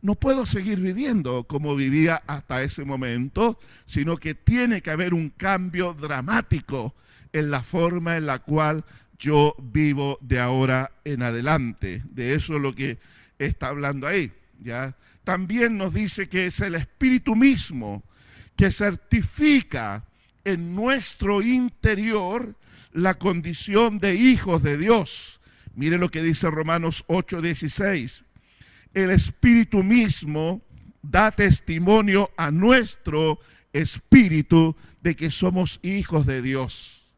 No 0.00 0.14
puedo 0.14 0.46
seguir 0.46 0.78
viviendo 0.78 1.42
como 1.44 1.74
vivía 1.74 2.22
hasta 2.28 2.62
ese 2.62 2.84
momento, 2.84 3.58
sino 3.84 4.16
que 4.16 4.36
tiene 4.36 4.80
que 4.80 4.92
haber 4.92 5.12
un 5.12 5.30
cambio 5.30 5.92
dramático 5.92 6.94
en 7.32 7.50
la 7.50 7.62
forma 7.62 8.16
en 8.16 8.26
la 8.26 8.38
cual 8.38 8.84
yo 9.18 9.56
vivo 9.58 10.18
de 10.20 10.38
ahora 10.38 10.92
en 11.04 11.24
adelante. 11.24 12.04
De 12.10 12.34
eso 12.34 12.54
es 12.54 12.62
lo 12.62 12.72
que 12.72 12.98
está 13.40 13.68
hablando 13.68 14.06
ahí, 14.06 14.30
¿ya? 14.60 14.96
También 15.24 15.76
nos 15.76 15.92
dice 15.94 16.28
que 16.28 16.46
es 16.46 16.60
el 16.60 16.76
Espíritu 16.76 17.34
mismo 17.34 18.04
que 18.54 18.70
certifica 18.70 20.04
en 20.44 20.76
nuestro 20.76 21.42
interior 21.42 22.54
la 22.94 23.14
condición 23.18 23.98
de 23.98 24.14
hijos 24.14 24.62
de 24.62 24.78
Dios. 24.78 25.40
Mire 25.74 25.98
lo 25.98 26.10
que 26.10 26.22
dice 26.22 26.48
Romanos 26.48 27.04
8:16. 27.08 28.24
El 28.94 29.10
Espíritu 29.10 29.82
mismo 29.82 30.62
da 31.02 31.32
testimonio 31.32 32.30
a 32.36 32.50
nuestro 32.50 33.40
espíritu 33.72 34.76
de 35.02 35.16
que 35.16 35.30
somos 35.30 35.80
hijos 35.82 36.24
de 36.24 36.40
Dios. 36.40 37.10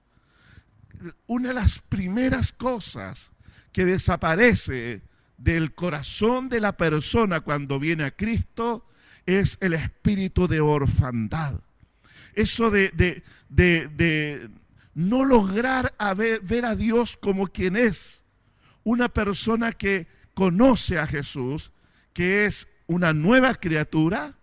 Una 1.26 1.49
de 1.49 1.54
las 1.54 1.78
primeras 1.78 2.50
cosas 2.52 3.30
que 3.71 3.85
desaparece 3.85 5.02
del 5.37 5.75
corazón 5.75 6.49
de 6.49 6.61
la 6.61 6.78
persona 6.78 7.40
cuando 7.40 7.78
viene 7.78 8.04
a 8.04 8.16
Cristo 8.16 8.88
es 9.26 9.59
el 9.61 9.75
espíritu 9.75 10.49
de 10.49 10.61
orfandad. 10.62 11.61
Eso 12.33 12.71
de, 12.71 12.90
de, 12.90 13.23
de 13.50 14.49
no 14.97 15.26
lograr 15.26 15.95
ver, 16.17 16.65
a 16.65 16.75
Dios 16.75 17.19
como 17.21 17.49
quien 17.49 17.76
es. 17.76 18.25
Una 18.83 19.11
persona 19.11 19.73
que 19.73 20.07
conoce 20.33 20.99
a 20.99 21.07
Jesús, 21.07 21.71
que 22.15 22.47
es 22.47 22.67
una 22.87 23.12
nueva 23.12 23.55
criatura, 23.57 24.38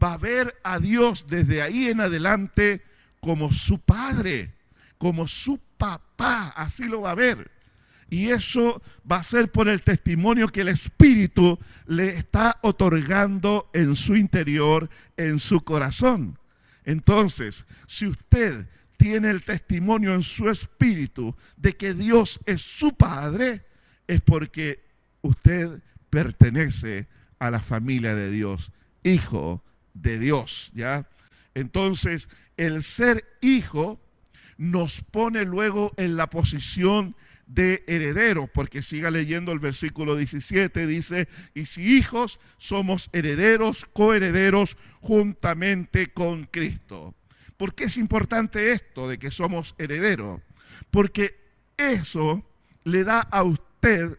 va 0.00 0.12
a 0.12 0.18
ver 0.18 0.54
a 0.62 0.78
Dios 0.78 1.26
desde 1.28 1.62
ahí 1.62 1.88
en 1.88 2.00
adelante 2.00 2.84
como 3.20 3.52
su 3.52 3.80
padre, 3.80 4.54
como 4.98 5.26
su 5.26 5.58
papá, 5.76 6.52
así 6.54 6.84
lo 6.84 7.00
va 7.00 7.10
a 7.10 7.16
ver. 7.16 7.50
Y 8.08 8.28
eso 8.28 8.80
va 9.10 9.16
a 9.16 9.24
ser 9.24 9.50
por 9.50 9.68
el 9.68 9.82
testimonio 9.82 10.46
que 10.46 10.60
el 10.60 10.68
Espíritu 10.68 11.58
le 11.86 12.10
está 12.10 12.60
otorgando 12.62 13.68
en 13.72 13.96
su 13.96 14.14
interior, 14.14 14.88
en 15.16 15.40
su 15.40 15.62
corazón. 15.62 16.38
Entonces, 16.84 17.64
si 17.88 18.06
usted 18.06 18.68
tiene 18.98 19.30
el 19.30 19.44
testimonio 19.44 20.12
en 20.12 20.22
su 20.22 20.50
espíritu 20.50 21.34
de 21.56 21.76
que 21.76 21.94
Dios 21.94 22.40
es 22.44 22.60
su 22.60 22.94
Padre, 22.94 23.64
es 24.06 24.20
porque 24.20 24.84
usted 25.22 25.80
pertenece 26.10 27.06
a 27.38 27.50
la 27.50 27.60
familia 27.60 28.14
de 28.14 28.30
Dios, 28.30 28.72
hijo 29.04 29.64
de 29.94 30.18
Dios, 30.18 30.72
¿ya? 30.74 31.08
Entonces, 31.54 32.28
el 32.56 32.82
ser 32.82 33.24
hijo 33.40 34.00
nos 34.56 35.00
pone 35.02 35.44
luego 35.44 35.94
en 35.96 36.16
la 36.16 36.28
posición 36.28 37.14
de 37.46 37.84
heredero, 37.86 38.48
porque 38.48 38.82
siga 38.82 39.12
leyendo 39.12 39.52
el 39.52 39.60
versículo 39.60 40.16
17, 40.16 40.86
dice, 40.88 41.28
y 41.54 41.66
si 41.66 41.96
hijos, 41.96 42.40
somos 42.58 43.10
herederos, 43.12 43.86
coherederos 43.92 44.76
juntamente 45.00 46.08
con 46.08 46.44
Cristo. 46.44 47.14
¿Por 47.58 47.74
qué 47.74 47.84
es 47.84 47.96
importante 47.96 48.70
esto 48.72 49.08
de 49.08 49.18
que 49.18 49.32
somos 49.32 49.74
herederos? 49.78 50.40
Porque 50.92 51.36
eso 51.76 52.44
le 52.84 53.02
da 53.02 53.20
a 53.20 53.42
usted 53.42 54.16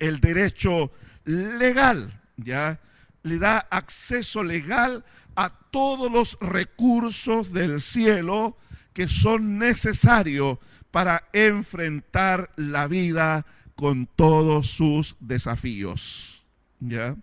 el 0.00 0.18
derecho 0.20 0.90
legal, 1.24 2.20
¿ya? 2.36 2.80
Le 3.22 3.38
da 3.38 3.58
acceso 3.70 4.42
legal 4.42 5.04
a 5.36 5.50
todos 5.50 6.10
los 6.10 6.36
recursos 6.40 7.52
del 7.52 7.80
cielo 7.80 8.56
que 8.92 9.06
son 9.06 9.58
necesarios 9.58 10.58
para 10.90 11.28
enfrentar 11.32 12.50
la 12.56 12.88
vida 12.88 13.46
con 13.76 14.06
todos 14.06 14.66
sus 14.66 15.14
desafíos, 15.20 16.44
¿ya? 16.80 17.14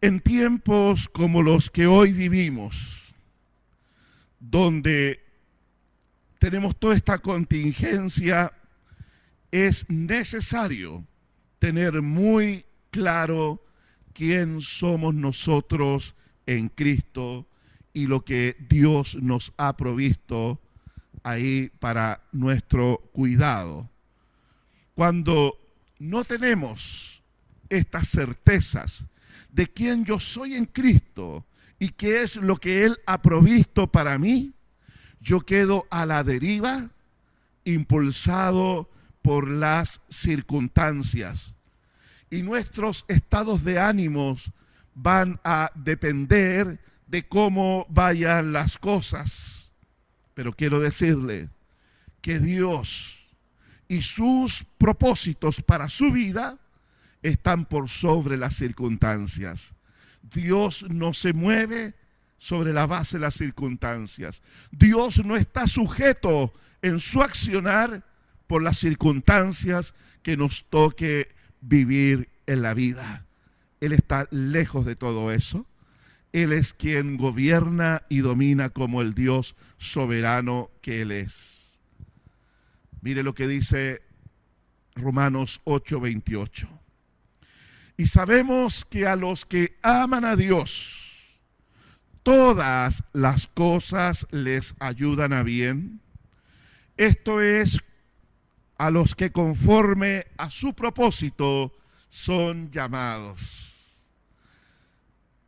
En 0.00 0.20
tiempos 0.20 1.10
como 1.10 1.42
los 1.42 1.68
que 1.68 1.86
hoy 1.86 2.12
vivimos, 2.12 2.97
donde 4.40 5.20
tenemos 6.38 6.76
toda 6.78 6.94
esta 6.94 7.18
contingencia, 7.18 8.52
es 9.50 9.88
necesario 9.88 11.04
tener 11.58 12.02
muy 12.02 12.64
claro 12.90 13.64
quién 14.12 14.60
somos 14.60 15.14
nosotros 15.14 16.14
en 16.46 16.68
Cristo 16.68 17.46
y 17.92 18.06
lo 18.06 18.24
que 18.24 18.56
Dios 18.68 19.16
nos 19.20 19.52
ha 19.56 19.76
provisto 19.76 20.60
ahí 21.22 21.70
para 21.80 22.22
nuestro 22.32 23.10
cuidado. 23.12 23.90
Cuando 24.94 25.58
no 25.98 26.24
tenemos 26.24 27.22
estas 27.68 28.08
certezas 28.08 29.06
de 29.50 29.66
quién 29.66 30.04
yo 30.04 30.20
soy 30.20 30.54
en 30.54 30.66
Cristo 30.66 31.44
¿Y 31.78 31.90
qué 31.90 32.22
es 32.22 32.36
lo 32.36 32.56
que 32.56 32.84
Él 32.84 32.98
ha 33.06 33.22
provisto 33.22 33.86
para 33.86 34.18
mí? 34.18 34.52
Yo 35.20 35.40
quedo 35.40 35.86
a 35.90 36.06
la 36.06 36.24
deriva, 36.24 36.90
impulsado 37.64 38.88
por 39.22 39.48
las 39.48 40.00
circunstancias. 40.08 41.54
Y 42.30 42.42
nuestros 42.42 43.04
estados 43.08 43.64
de 43.64 43.78
ánimos 43.78 44.52
van 44.94 45.40
a 45.44 45.70
depender 45.74 46.80
de 47.06 47.26
cómo 47.26 47.86
vayan 47.88 48.52
las 48.52 48.78
cosas. 48.78 49.72
Pero 50.34 50.52
quiero 50.52 50.80
decirle 50.80 51.48
que 52.20 52.38
Dios 52.38 53.18
y 53.88 54.02
sus 54.02 54.64
propósitos 54.76 55.62
para 55.62 55.88
su 55.88 56.12
vida 56.12 56.58
están 57.22 57.64
por 57.64 57.88
sobre 57.88 58.36
las 58.36 58.54
circunstancias. 58.54 59.74
Dios 60.32 60.84
no 60.88 61.12
se 61.12 61.32
mueve 61.32 61.94
sobre 62.38 62.72
la 62.72 62.86
base 62.86 63.16
de 63.16 63.22
las 63.22 63.34
circunstancias. 63.34 64.42
Dios 64.70 65.24
no 65.24 65.36
está 65.36 65.66
sujeto 65.66 66.52
en 66.82 67.00
su 67.00 67.22
accionar 67.22 68.04
por 68.46 68.62
las 68.62 68.78
circunstancias 68.78 69.94
que 70.22 70.36
nos 70.36 70.64
toque 70.70 71.28
vivir 71.60 72.28
en 72.46 72.62
la 72.62 72.74
vida. 72.74 73.26
Él 73.80 73.92
está 73.92 74.26
lejos 74.30 74.86
de 74.86 74.96
todo 74.96 75.32
eso. 75.32 75.66
Él 76.32 76.52
es 76.52 76.72
quien 76.74 77.16
gobierna 77.16 78.02
y 78.08 78.18
domina 78.18 78.70
como 78.70 79.02
el 79.02 79.14
Dios 79.14 79.56
soberano 79.78 80.70
que 80.82 81.02
Él 81.02 81.12
es. 81.12 81.78
Mire 83.00 83.22
lo 83.22 83.34
que 83.34 83.46
dice 83.46 84.02
Romanos 84.94 85.60
8:28. 85.64 86.68
Y 87.98 88.06
sabemos 88.06 88.84
que 88.84 89.08
a 89.08 89.16
los 89.16 89.44
que 89.44 89.76
aman 89.82 90.24
a 90.24 90.36
Dios, 90.36 91.40
todas 92.22 93.02
las 93.12 93.48
cosas 93.48 94.24
les 94.30 94.76
ayudan 94.78 95.32
a 95.32 95.42
bien. 95.42 96.00
Esto 96.96 97.42
es 97.42 97.80
a 98.78 98.90
los 98.90 99.16
que 99.16 99.32
conforme 99.32 100.28
a 100.36 100.48
su 100.48 100.74
propósito 100.74 101.72
son 102.08 102.70
llamados. 102.70 104.00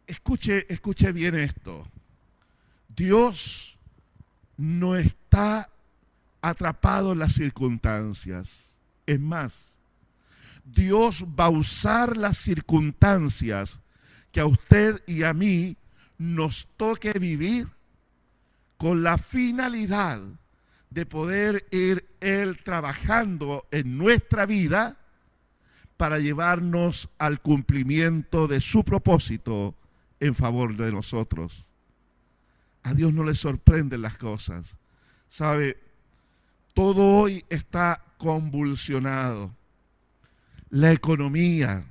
Escuche, 0.09 0.67
escuche 0.69 1.13
bien 1.13 1.37
esto. 1.37 1.87
Dios 2.89 3.79
no 4.57 4.97
está 4.97 5.71
atrapado 6.43 7.13
en 7.13 7.21
las 7.21 7.35
circunstancias. 7.35 8.75
Es 9.07 9.21
más, 9.21 9.70
Dios 10.73 11.25
va 11.39 11.47
a 11.47 11.51
usar 11.51 12.17
las 12.17 12.39
circunstancias 12.39 13.81
que 14.33 14.41
a 14.41 14.47
usted 14.47 15.03
y 15.07 15.25
a 15.25 15.35
mí 15.35 15.77
nos 16.19 16.69
toque 16.77 17.13
vivir 17.13 17.69
con 18.77 19.03
la 19.03 19.19
finalidad 19.19 20.21
de 20.91 21.07
poder 21.07 21.67
ir 21.71 22.09
Él 22.21 22.59
trabajando 22.63 23.67
en 23.71 23.97
nuestra 23.97 24.47
vida 24.47 24.97
para 25.97 26.19
llevarnos 26.19 27.09
al 27.19 27.41
cumplimiento 27.41 28.49
de 28.49 28.61
su 28.61 28.85
propósito 28.85 29.75
en 30.19 30.35
favor 30.35 30.77
de 30.77 30.93
nosotros. 30.93 31.67
A 32.83 32.95
Dios 32.95 33.13
no 33.13 33.25
le 33.25 33.35
sorprenden 33.35 34.03
las 34.03 34.17
cosas. 34.17 34.77
¿Sabe? 35.29 35.79
Todo 36.75 37.05
hoy 37.05 37.45
está 37.49 38.03
convulsionado. 38.19 39.55
La 40.71 40.93
economía, 40.93 41.85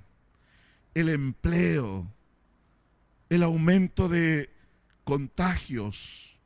el 0.94 1.10
empleo, 1.10 2.12
el 3.30 3.44
aumento 3.44 4.08
de 4.08 4.50
contagios, 5.04 6.38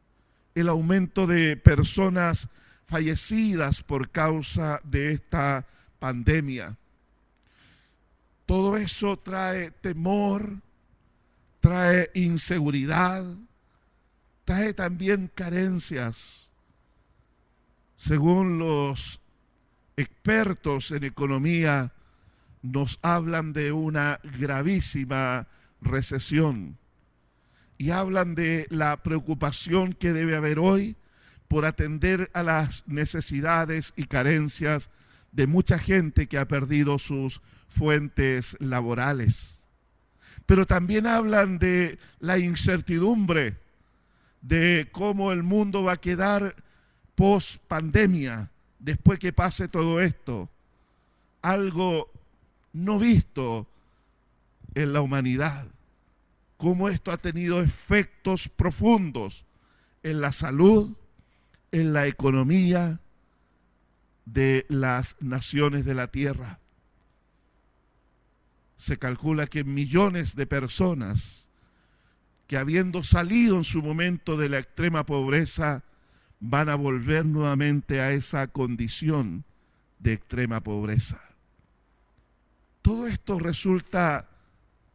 el 0.56 0.70
aumento 0.70 1.28
de 1.28 1.58
personas 1.58 2.48
fallecidas 2.86 3.84
por 3.84 4.10
causa 4.10 4.82
de 4.84 5.14
esta 5.14 5.66
pandemia. 6.00 6.78
Todo 8.46 8.78
eso 8.78 9.18
trae 9.18 9.72
temor, 9.72 10.58
trae 11.60 12.12
inseguridad, 12.14 13.24
trae 14.44 14.74
también 14.74 15.32
carencias. 15.34 16.50
Según 17.96 18.60
los 18.60 19.22
expertos 19.96 20.92
en 20.92 21.06
economía, 21.06 21.94
nos 22.64 22.98
hablan 23.04 23.54
de 23.54 23.72
una 23.72 24.20
gravísima 24.40 25.48
recesión 25.82 26.78
y 27.78 27.92
hablan 27.92 28.34
de 28.34 28.66
la 28.70 29.04
preocupación 29.04 29.94
que 29.94 30.14
debe 30.14 30.36
haber 30.36 30.58
hoy 30.58 30.96
por 31.50 31.66
atender 31.66 32.32
a 32.34 32.42
las 32.42 32.88
necesidades 32.88 33.94
y 33.96 34.06
carencias 34.06 34.90
de 35.34 35.46
mucha 35.46 35.78
gente 35.78 36.28
que 36.28 36.38
ha 36.38 36.48
perdido 36.48 36.98
sus 36.98 37.42
fuentes 37.68 38.56
laborales. 38.60 39.60
Pero 40.46 40.66
también 40.66 41.06
hablan 41.06 41.60
de 41.60 42.00
la 42.20 42.38
incertidumbre 42.38 43.58
de 44.42 44.88
cómo 44.92 45.32
el 45.32 45.44
mundo 45.44 45.84
va 45.84 45.94
a 45.94 46.02
quedar 46.02 46.56
post 47.16 47.62
pandemia, 47.68 48.52
después 48.80 49.20
que 49.20 49.34
pase 49.34 49.68
todo 49.68 50.00
esto. 50.00 50.50
Algo 51.42 52.13
no 52.74 53.00
visto 53.00 53.68
en 54.76 54.94
la 54.94 55.02
humanidad. 55.02 55.68
Cómo 56.58 56.90
esto 56.90 57.12
ha 57.12 57.18
tenido 57.18 57.62
efectos 57.62 58.50
profundos 58.50 59.46
en 60.02 60.22
la 60.22 60.34
salud, 60.34 60.96
en 61.72 61.94
la 61.94 62.08
economía 62.08 63.00
de 64.26 64.66
las 64.70 65.16
naciones 65.20 65.86
de 65.86 65.96
la 65.96 66.08
tierra. 66.08 66.60
Se 68.78 68.98
calcula 68.98 69.48
que 69.48 69.64
millones 69.64 70.36
de 70.36 70.46
personas 70.46 71.48
que 72.48 72.58
habiendo 72.58 73.04
salido 73.04 73.58
en 73.58 73.64
su 73.64 73.82
momento 73.82 74.38
de 74.38 74.50
la 74.50 74.60
extrema 74.60 75.06
pobreza, 75.06 75.84
van 76.40 76.70
a 76.70 76.76
volver 76.76 77.26
nuevamente 77.26 78.02
a 78.02 78.12
esa 78.12 78.48
condición 78.48 79.46
de 80.00 80.14
extrema 80.14 80.62
pobreza. 80.62 81.33
Todo 82.84 83.08
esto 83.08 83.40
resulta 83.40 84.30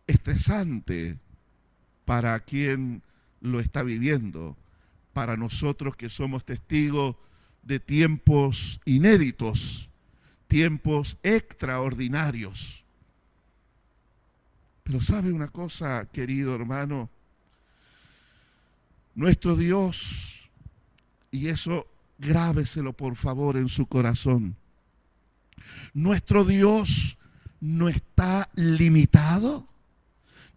estresante 0.06 1.18
para 2.04 2.38
quien 2.40 3.02
lo 3.40 3.60
está 3.60 3.82
viviendo, 3.82 4.56
para 5.14 5.38
nosotros 5.38 5.96
que 5.96 6.10
somos 6.10 6.44
testigos 6.44 7.16
de 7.62 7.80
tiempos 7.80 8.78
inéditos, 8.84 9.88
tiempos 10.48 11.16
extraordinarios. 11.22 12.84
Pero 14.82 15.00
sabe 15.00 15.32
una 15.32 15.48
cosa, 15.48 16.06
querido 16.12 16.54
hermano, 16.54 17.08
nuestro 19.14 19.56
Dios, 19.56 20.50
y 21.30 21.48
eso 21.48 21.86
grábeselo 22.18 22.92
por 22.92 23.16
favor 23.16 23.56
en 23.56 23.68
su 23.70 23.86
corazón, 23.86 24.56
nuestro 25.94 26.44
Dios 26.44 27.17
no 27.60 27.88
está 27.88 28.48
limitado, 28.54 29.66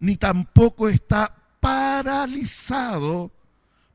ni 0.00 0.16
tampoco 0.16 0.88
está 0.88 1.34
paralizado 1.60 3.32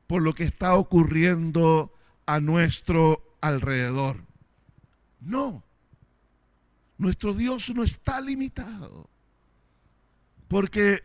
por 0.06 0.22
lo 0.22 0.34
que 0.34 0.44
está 0.44 0.74
ocurriendo 0.74 1.92
a 2.26 2.40
nuestro 2.40 3.36
alrededor. 3.40 4.24
No, 5.20 5.62
nuestro 6.96 7.34
Dios 7.34 7.70
no 7.74 7.82
está 7.84 8.20
limitado. 8.20 9.08
Porque 10.48 11.02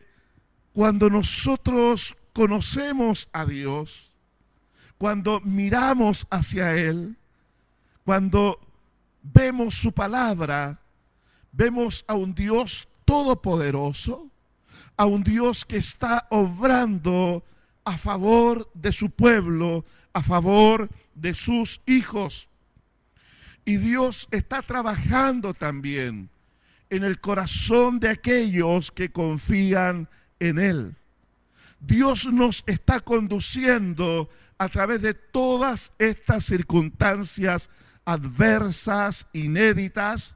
cuando 0.71 1.09
nosotros 1.09 2.15
conocemos 2.31 3.29
a 3.33 3.45
Dios, 3.45 4.11
cuando 4.97 5.41
miramos 5.41 6.25
hacia 6.29 6.75
Él, 6.75 7.17
cuando 8.05 8.59
vemos 9.21 9.75
su 9.75 9.91
palabra, 9.91 10.79
vemos 11.53 12.03
a 12.07 12.15
un 12.15 12.35
Dios 12.35 12.87
todopoderoso, 13.05 14.29
a 14.97 15.05
un 15.05 15.23
Dios 15.23 15.63
que 15.63 15.77
está 15.77 16.27
obrando 16.29 17.43
a 17.85 17.97
favor 17.97 18.69
de 18.73 18.91
su 18.91 19.09
pueblo, 19.09 19.85
a 20.13 20.21
favor 20.21 20.89
de 21.15 21.33
sus 21.33 21.81
hijos. 21.85 22.49
Y 23.65 23.77
Dios 23.77 24.27
está 24.31 24.61
trabajando 24.61 25.53
también 25.53 26.29
en 26.89 27.03
el 27.03 27.19
corazón 27.21 27.99
de 27.99 28.09
aquellos 28.09 28.91
que 28.91 29.11
confían 29.11 30.09
en 30.39 30.59
Él. 30.59 30.95
Dios 31.79 32.25
nos 32.25 32.63
está 32.65 32.99
conduciendo 32.99 34.29
a 34.57 34.69
través 34.69 35.01
de 35.01 35.13
todas 35.13 35.91
estas 35.97 36.45
circunstancias 36.45 37.69
adversas, 38.05 39.27
inéditas, 39.33 40.35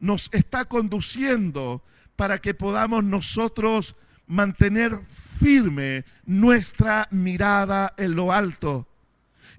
nos 0.00 0.28
está 0.32 0.64
conduciendo 0.64 1.82
para 2.16 2.38
que 2.38 2.54
podamos 2.54 3.04
nosotros 3.04 3.96
mantener 4.26 4.98
firme 5.38 6.04
nuestra 6.24 7.08
mirada 7.10 7.94
en 7.96 8.14
lo 8.14 8.32
alto 8.32 8.86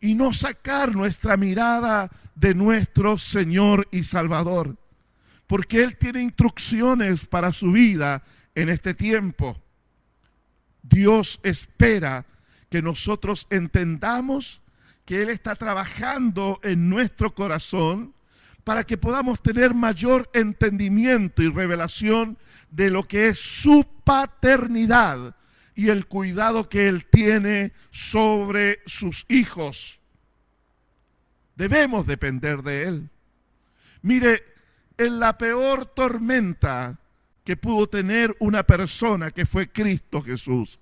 y 0.02 0.14
no 0.14 0.34
sacar 0.34 0.96
nuestra 0.96 1.38
mirada 1.38 2.12
de 2.36 2.54
nuestro 2.54 3.18
Señor 3.18 3.88
y 3.92 4.04
Salvador, 4.04 4.78
porque 5.48 5.84
Él 5.84 5.98
tiene 5.98 6.22
instrucciones 6.22 7.26
para 7.26 7.54
su 7.54 7.72
vida 7.72 8.24
en 8.56 8.70
este 8.70 8.94
tiempo. 8.94 9.62
Dios 10.84 11.40
espera 11.44 12.26
que 12.70 12.82
nosotros 12.82 13.48
entendamos 13.50 14.62
que 15.06 15.22
Él 15.22 15.30
está 15.30 15.56
trabajando 15.56 16.60
en 16.64 16.90
nuestro 16.90 17.34
corazón 17.34 18.14
para 18.66 18.84
que 18.84 18.98
podamos 18.98 19.42
tener 19.42 19.74
mayor 19.74 20.30
entendimiento 20.34 21.44
y 21.44 21.50
revelación 21.50 22.38
de 22.72 22.90
lo 22.90 23.04
que 23.04 23.28
es 23.28 23.40
su 23.40 23.88
paternidad 24.04 25.36
y 25.76 25.90
el 25.90 26.08
cuidado 26.08 26.68
que 26.68 26.88
Él 26.88 27.06
tiene 27.06 27.74
sobre 27.92 28.80
sus 28.88 29.26
hijos. 29.30 30.02
Debemos 31.56 32.08
depender 32.08 32.64
de 32.64 32.84
Él. 32.84 33.10
Mire, 34.02 34.44
en 34.98 35.20
la 35.20 35.38
peor 35.38 35.86
tormenta 35.86 36.98
que 37.44 37.56
pudo 37.56 37.88
tener 37.88 38.36
una 38.40 38.64
persona 38.64 39.30
que 39.30 39.46
fue 39.46 39.70
Cristo 39.70 40.24
Jesús, 40.24 40.80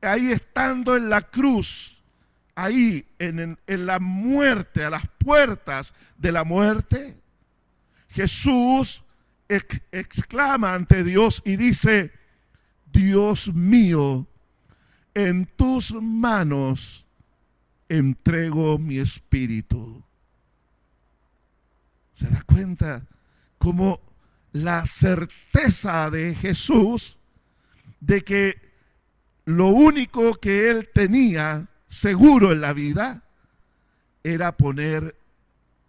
ahí 0.00 0.32
estando 0.32 0.96
en 0.96 1.08
la 1.08 1.22
cruz, 1.22 1.93
ahí 2.54 3.06
en, 3.18 3.58
la 3.66 3.98
muerte, 3.98 4.84
a 4.84 4.90
las 4.90 5.06
puertas 5.18 5.94
de 6.16 6.32
la 6.32 6.44
muerte, 6.44 7.20
Jesús 8.08 9.02
exclama 9.48 10.74
ante 10.74 11.04
Dios 11.04 11.42
y 11.44 11.56
dice, 11.56 12.12
Dios 12.92 13.52
mío, 13.52 14.26
en 15.14 15.46
tus 15.46 15.92
manos 15.92 17.06
entrego 17.88 18.78
mi 18.78 18.98
espíritu. 18.98 20.02
¿Se 22.12 22.28
da 22.28 22.42
cuenta 22.42 23.04
cómo 23.58 24.00
la 24.52 24.86
certeza 24.86 26.08
de 26.10 26.34
Jesús 26.34 27.18
de 28.00 28.22
que 28.22 28.56
lo 29.44 29.68
único 29.68 30.34
que 30.34 30.70
él 30.70 30.88
tenía 30.94 31.68
seguro 31.94 32.50
en 32.50 32.60
la 32.60 32.72
vida 32.72 33.22
era 34.24 34.56
poner 34.56 35.16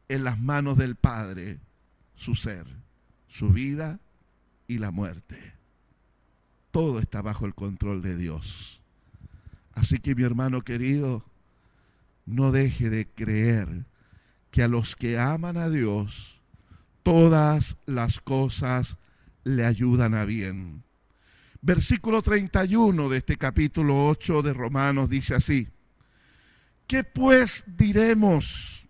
en 0.07 0.23
las 0.23 0.39
manos 0.39 0.77
del 0.77 0.95
Padre 0.95 1.59
su 2.15 2.35
ser, 2.35 2.67
su 3.27 3.49
vida 3.49 3.99
y 4.67 4.77
la 4.77 4.91
muerte. 4.91 5.53
Todo 6.69 6.99
está 6.99 7.23
bajo 7.23 7.47
el 7.47 7.55
control 7.55 8.03
de 8.03 8.15
Dios. 8.17 8.83
Así 9.73 9.97
que 9.97 10.13
mi 10.13 10.21
hermano 10.21 10.61
querido, 10.61 11.25
no 12.27 12.51
deje 12.51 12.91
de 12.91 13.07
creer 13.07 13.85
que 14.51 14.61
a 14.61 14.67
los 14.67 14.95
que 14.95 15.17
aman 15.17 15.57
a 15.57 15.69
Dios, 15.69 16.39
todas 17.01 17.77
las 17.87 18.19
cosas 18.21 18.97
le 19.43 19.65
ayudan 19.65 20.13
a 20.13 20.23
bien. 20.23 20.83
Versículo 21.61 22.21
31 22.21 23.09
de 23.09 23.17
este 23.17 23.37
capítulo 23.37 24.07
8 24.07 24.43
de 24.43 24.53
Romanos 24.53 25.09
dice 25.09 25.33
así, 25.33 25.67
¿qué 26.87 27.03
pues 27.03 27.63
diremos? 27.67 28.87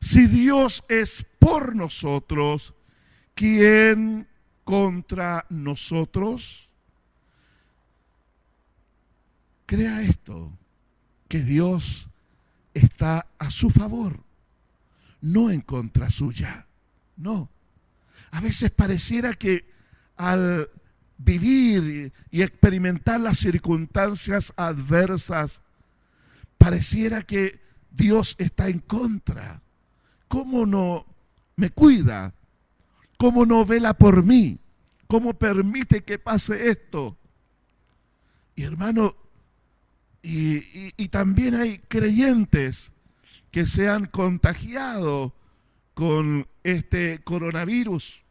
Si 0.00 0.26
Dios 0.26 0.84
es 0.88 1.26
por 1.38 1.74
nosotros, 1.74 2.74
¿quién 3.34 4.28
contra 4.64 5.46
nosotros? 5.48 6.68
Crea 9.66 10.02
esto, 10.02 10.56
que 11.28 11.42
Dios 11.42 12.08
está 12.74 13.26
a 13.38 13.50
su 13.50 13.70
favor, 13.70 14.22
no 15.20 15.50
en 15.50 15.60
contra 15.60 16.10
suya, 16.10 16.66
no. 17.16 17.50
A 18.30 18.40
veces 18.40 18.70
pareciera 18.70 19.34
que 19.34 19.70
al 20.16 20.70
vivir 21.18 22.12
y 22.30 22.42
experimentar 22.42 23.20
las 23.20 23.38
circunstancias 23.38 24.52
adversas, 24.56 25.62
pareciera 26.68 27.22
que 27.22 27.62
Dios 27.90 28.36
está 28.36 28.68
en 28.68 28.80
contra. 28.80 29.62
¿Cómo 30.28 30.66
no 30.66 31.06
me 31.56 31.70
cuida? 31.70 32.34
¿Cómo 33.16 33.46
no 33.46 33.64
vela 33.64 33.94
por 33.94 34.22
mí? 34.22 34.58
¿Cómo 35.06 35.32
permite 35.32 36.04
que 36.04 36.18
pase 36.18 36.68
esto? 36.68 37.16
Y 38.54 38.64
hermano, 38.64 39.16
y, 40.22 41.08
también 41.08 41.54
hay 41.54 41.78
creyentes 41.78 42.92
que 43.50 43.66
se 43.66 43.88
han 43.88 44.04
contagiado 44.04 45.34
con 45.94 46.48
este 46.64 47.24
coronavirus. 47.24 48.24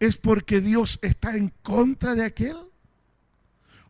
¿Es 0.00 0.16
porque 0.16 0.60
Dios 0.60 0.98
está 1.00 1.36
en 1.36 1.52
contra 1.62 2.16
de 2.16 2.24
aquel? 2.24 2.56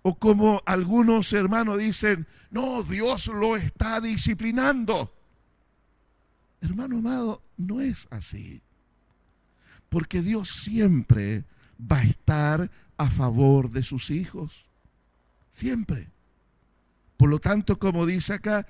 O 0.02 0.18
como 0.18 0.62
algunos 0.64 1.32
hermanos 1.32 1.78
dicen, 1.78 2.26
no, 2.50 2.82
Dios 2.82 3.26
lo 3.26 3.56
está 3.56 4.00
disciplinando. 4.00 5.14
Hermano 6.60 6.98
amado, 6.98 7.42
no 7.56 7.80
es 7.80 8.06
así. 8.10 8.62
Porque 9.88 10.22
Dios 10.22 10.48
siempre 10.48 11.44
va 11.80 11.98
a 11.98 12.04
estar 12.04 12.70
a 12.96 13.10
favor 13.10 13.70
de 13.70 13.82
sus 13.82 14.10
hijos. 14.10 14.70
Siempre. 15.50 16.08
Por 17.16 17.28
lo 17.28 17.38
tanto, 17.38 17.78
como 17.78 18.06
dice 18.06 18.34
acá, 18.34 18.66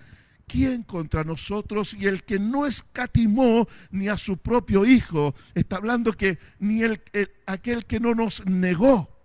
¿quién 0.47 0.83
contra 0.83 1.23
nosotros? 1.23 1.95
Y 1.95 2.07
el 2.07 2.25
que 2.25 2.39
no 2.39 2.67
escatimó 2.67 3.69
ni 3.91 4.09
a 4.09 4.17
su 4.17 4.37
propio 4.39 4.85
hijo, 4.85 5.35
está 5.55 5.77
hablando 5.77 6.13
que 6.13 6.39
ni 6.59 6.83
el, 6.83 7.01
aquel 7.47 7.87
que 7.87 8.01
no 8.01 8.15
nos 8.15 8.45
negó 8.47 9.17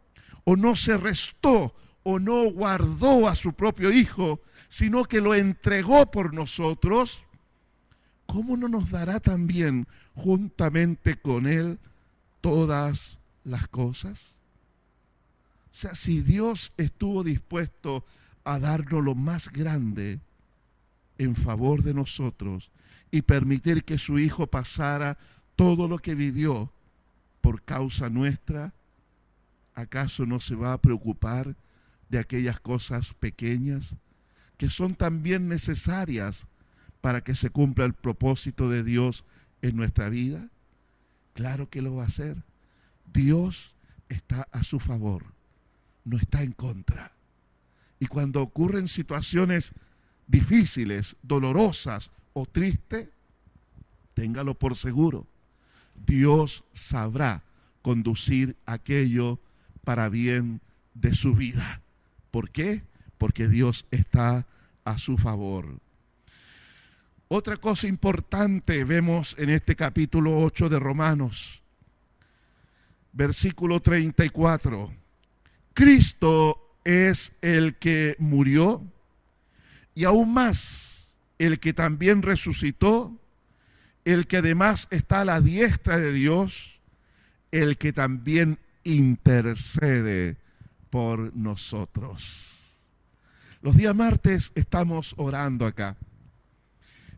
o 0.43 0.55
no 0.55 0.75
se 0.75 0.97
restó 0.97 1.73
o 2.07 2.19
no 2.19 2.51
guardó 2.51 3.27
a 3.27 3.35
su 3.35 3.53
propio 3.53 3.91
hijo, 3.91 4.39
sino 4.69 5.05
que 5.05 5.21
lo 5.21 5.33
entregó 5.33 6.11
por 6.11 6.35
nosotros, 6.35 7.17
¿cómo 8.27 8.55
no 8.55 8.67
nos 8.67 8.91
dará 8.91 9.19
también 9.19 9.87
juntamente 10.13 11.15
con 11.15 11.47
él 11.47 11.79
todas 12.41 13.17
las 13.43 13.67
cosas? 13.67 14.35
O 15.71 15.77
sea, 15.77 15.95
si 15.95 16.21
Dios 16.21 16.73
estuvo 16.77 17.23
dispuesto 17.23 18.05
a 18.43 18.59
darnos 18.59 19.03
lo 19.03 19.15
más 19.15 19.51
grande 19.51 20.19
en 21.17 21.35
favor 21.35 21.81
de 21.81 21.95
nosotros 21.95 22.69
y 23.09 23.23
permitir 23.23 23.83
que 23.83 23.97
su 23.97 24.19
Hijo 24.19 24.45
pasara 24.45 25.17
todo 25.55 25.87
lo 25.87 25.97
que 25.97 26.13
vivió 26.13 26.71
por 27.41 27.63
causa 27.63 28.11
nuestra, 28.11 28.75
¿acaso 29.73 30.27
no 30.27 30.39
se 30.39 30.53
va 30.53 30.73
a 30.73 30.81
preocupar 30.81 31.55
de 32.15 32.21
aquellas 32.21 32.61
cosas 32.61 33.13
pequeñas 33.13 33.97
que 34.55 34.69
son 34.69 34.95
también 34.95 35.49
necesarias 35.49 36.47
para 37.01 37.25
que 37.25 37.35
se 37.35 37.49
cumpla 37.49 37.83
el 37.83 37.93
propósito 37.93 38.69
de 38.69 38.83
Dios 38.85 39.25
en 39.61 39.75
nuestra 39.75 40.07
vida? 40.07 40.47
Claro 41.33 41.69
que 41.69 41.81
lo 41.81 41.95
va 41.95 42.03
a 42.03 42.07
hacer. 42.07 42.41
Dios 43.13 43.75
está 44.07 44.47
a 44.53 44.63
su 44.63 44.79
favor, 44.79 45.25
no 46.05 46.17
está 46.17 46.41
en 46.41 46.53
contra. 46.53 47.11
Y 47.99 48.07
cuando 48.07 48.41
ocurren 48.41 48.87
situaciones 48.87 49.73
difíciles, 50.25 51.17
dolorosas 51.21 52.11
o 52.31 52.45
tristes, 52.45 53.09
téngalo 54.13 54.57
por 54.57 54.77
seguro. 54.77 55.27
Dios 56.07 56.63
sabrá 56.71 57.43
conducir 57.81 58.55
aquello 58.65 59.41
para 59.83 60.07
bien 60.07 60.61
de 60.93 61.13
su 61.13 61.35
vida. 61.35 61.81
¿Por 62.35 62.49
qué? 62.49 62.83
Porque 63.17 63.47
Dios 63.47 63.85
está 63.91 64.45
a 64.83 64.97
su 64.97 65.17
favor. 65.17 65.79
Otra 67.29 67.55
cosa 67.55 67.87
importante 67.87 68.83
vemos 68.83 69.37
en 69.39 69.51
este 69.51 69.77
capítulo 69.77 70.39
8 70.39 70.67
de 70.67 70.77
Romanos, 70.77 71.63
versículo 73.13 73.81
34. 73.81 74.93
Cristo 75.73 76.75
es 76.83 77.31
el 77.39 77.75
que 77.75 78.17
murió 78.19 78.83
y 79.93 80.03
aún 80.03 80.33
más 80.33 81.15
el 81.39 81.61
que 81.61 81.71
también 81.71 82.21
resucitó, 82.21 83.17
el 84.03 84.27
que 84.27 84.35
además 84.35 84.89
está 84.91 85.21
a 85.21 85.25
la 85.25 85.39
diestra 85.39 85.99
de 85.99 86.11
Dios, 86.11 86.81
el 87.51 87.77
que 87.77 87.93
también 87.93 88.59
intercede 88.83 90.35
por 90.95 91.35
nosotros. 91.35 92.79
Los 93.61 93.75
días 93.75 93.93
martes 93.93 94.53
estamos 94.55 95.13
orando 95.17 95.65
acá 95.65 95.97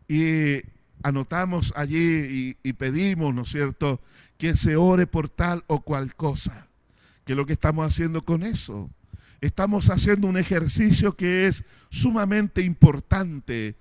y 0.08 0.62
anotamos 1.04 1.72
allí 1.76 2.56
y, 2.60 2.72
pedimos, 2.72 3.32
¿no 3.32 3.42
es 3.42 3.50
cierto?, 3.50 4.00
que 4.36 4.56
se 4.56 4.74
ore 4.74 5.06
por 5.06 5.28
tal 5.28 5.62
o 5.68 5.82
cual 5.82 6.16
cosa. 6.16 6.66
¿Qué 7.24 7.34
es 7.34 7.36
lo 7.36 7.46
que 7.46 7.52
estamos 7.52 7.86
haciendo 7.86 8.24
con 8.24 8.42
eso? 8.42 8.90
estamos 9.40 9.90
haciendo 9.90 10.26
un 10.26 10.38
ejercicio 10.38 11.14
que 11.14 11.46
es 11.46 11.62
sumamente 11.88 12.62
importante 12.62 13.76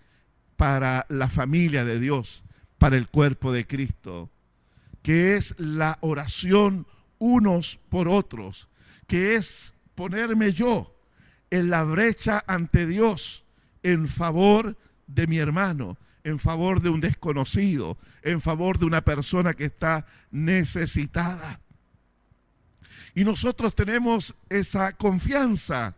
para 0.58 1.08
la 1.10 1.28
familia 1.28 1.86
de 1.86 2.00
Dios, 2.00 2.44
para 2.78 2.98
el 2.98 3.08
cuerpo 3.08 3.52
de 3.52 3.66
Cristo, 3.66 4.30
que 5.02 5.38
es 5.38 5.56
la 5.58 5.98
oración 6.02 6.86
unos 7.18 7.80
por 7.90 8.08
otros, 8.08 8.70
que 9.08 9.34
es 9.34 9.74
ponerme 9.98 10.52
yo 10.52 10.96
en 11.50 11.72
la 11.72 11.84
brecha 11.84 12.44
ante 12.46 12.86
Dios 12.86 13.44
en 13.82 14.08
favor 14.08 14.78
de 15.08 15.26
mi 15.26 15.40
hermano, 15.40 15.98
en 16.24 16.38
favor 16.38 16.82
de 16.82 16.90
un 16.90 17.02
desconocido, 17.02 17.98
en 18.22 18.40
favor 18.40 18.78
de 18.78 18.86
una 18.86 19.02
persona 19.02 19.56
que 19.56 19.66
está 19.66 20.06
necesitada. 20.30 21.60
Y 23.16 23.24
nosotros 23.24 23.74
tenemos 23.74 24.36
esa 24.50 24.94
confianza 24.94 25.96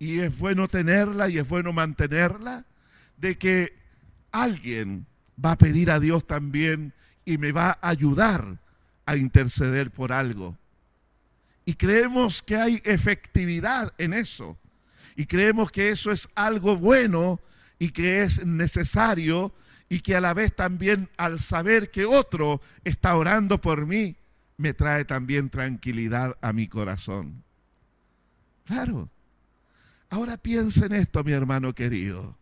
y 0.00 0.18
es 0.18 0.36
bueno 0.36 0.66
tenerla 0.66 1.28
y 1.28 1.38
es 1.38 1.48
bueno 1.48 1.72
mantenerla 1.72 2.66
de 3.16 3.38
que 3.38 3.78
alguien 4.32 5.06
va 5.42 5.52
a 5.52 5.58
pedir 5.58 5.92
a 5.92 6.00
Dios 6.00 6.26
también 6.26 6.94
y 7.24 7.38
me 7.38 7.52
va 7.52 7.78
a 7.80 7.90
ayudar 7.90 8.58
a 9.06 9.16
interceder 9.16 9.92
por 9.92 10.10
algo. 10.12 10.58
Y 11.70 11.74
creemos 11.74 12.42
que 12.42 12.56
hay 12.56 12.82
efectividad 12.84 13.94
en 13.96 14.12
eso. 14.12 14.58
Y 15.14 15.26
creemos 15.26 15.70
que 15.70 15.90
eso 15.90 16.10
es 16.10 16.28
algo 16.34 16.76
bueno 16.76 17.40
y 17.78 17.90
que 17.90 18.24
es 18.24 18.44
necesario 18.44 19.54
y 19.88 20.00
que 20.00 20.16
a 20.16 20.20
la 20.20 20.34
vez 20.34 20.52
también 20.52 21.08
al 21.16 21.38
saber 21.38 21.92
que 21.92 22.06
otro 22.06 22.60
está 22.82 23.14
orando 23.14 23.60
por 23.60 23.86
mí, 23.86 24.16
me 24.56 24.74
trae 24.74 25.04
también 25.04 25.48
tranquilidad 25.48 26.36
a 26.40 26.52
mi 26.52 26.66
corazón. 26.66 27.44
Claro. 28.64 29.08
Ahora 30.08 30.38
piensa 30.38 30.86
en 30.86 30.94
esto, 30.94 31.22
mi 31.22 31.30
hermano 31.30 31.72
querido. 31.72 32.36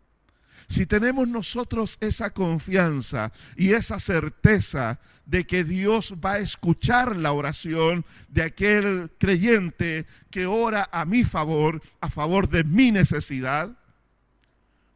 Si 0.68 0.85
tenemos 0.85 1.26
nosotros 1.26 1.96
esa 2.00 2.31
confianza 2.31 3.33
y 3.57 3.70
esa 3.70 3.98
certeza 3.98 5.00
de 5.24 5.46
que 5.46 5.64
Dios 5.64 6.14
va 6.22 6.35
a 6.35 6.38
escuchar 6.38 7.16
la 7.16 7.33
oración 7.33 8.04
de 8.28 8.42
aquel 8.42 9.11
creyente 9.18 10.07
que 10.31 10.46
ora 10.46 10.88
a 10.92 11.07
mi 11.07 11.24
favor, 11.24 11.83
a 12.00 12.11
favor 12.11 12.50
de 12.50 12.64
mi 12.64 12.92
necesidad, 12.92 13.78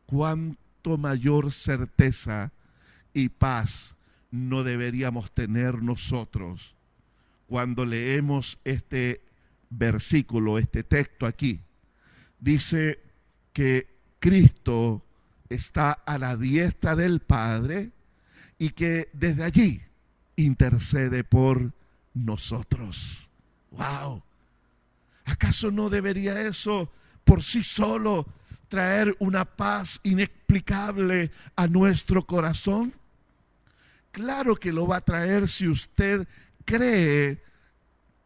cuánto 0.05 0.99
mayor 0.99 1.53
certeza 1.53 2.53
y 3.15 3.31
paz 3.31 3.97
no 4.31 4.65
deberíamos 4.65 5.33
tener 5.33 5.83
nosotros 5.83 6.75
cuando 7.47 7.85
leemos 7.85 8.59
este 8.65 9.23
versículo, 9.71 10.59
este 10.59 10.83
texto 10.83 11.27
aquí. 11.27 11.61
Dice 12.39 12.99
que 13.53 13.89
Cristo 14.19 15.05
está 15.53 15.93
a 15.93 16.19
la 16.19 16.37
diestra 16.37 16.97
del 16.97 17.21
Padre 17.21 17.93
y 18.59 18.71
que 18.71 19.11
desde 19.13 19.45
allí 19.45 19.83
intercede 20.37 21.25
por 21.25 21.73
nosotros. 22.15 23.31
¡Wow! 23.71 24.23
¿Acaso 25.25 25.71
no 25.71 25.89
debería 25.89 26.41
eso 26.43 26.91
por 27.25 27.43
sí 27.43 27.63
solo 27.63 28.27
traer 28.69 29.15
una 29.19 29.45
paz 29.45 30.01
inexplicable 30.03 31.31
a 31.57 31.67
nuestro 31.67 32.27
corazón? 32.27 32.93
Claro 34.11 34.57
que 34.57 34.73
lo 34.73 34.87
va 34.87 34.97
a 34.97 35.01
traer 35.01 35.49
si 35.49 35.69
usted 35.69 36.27
cree 36.65 37.43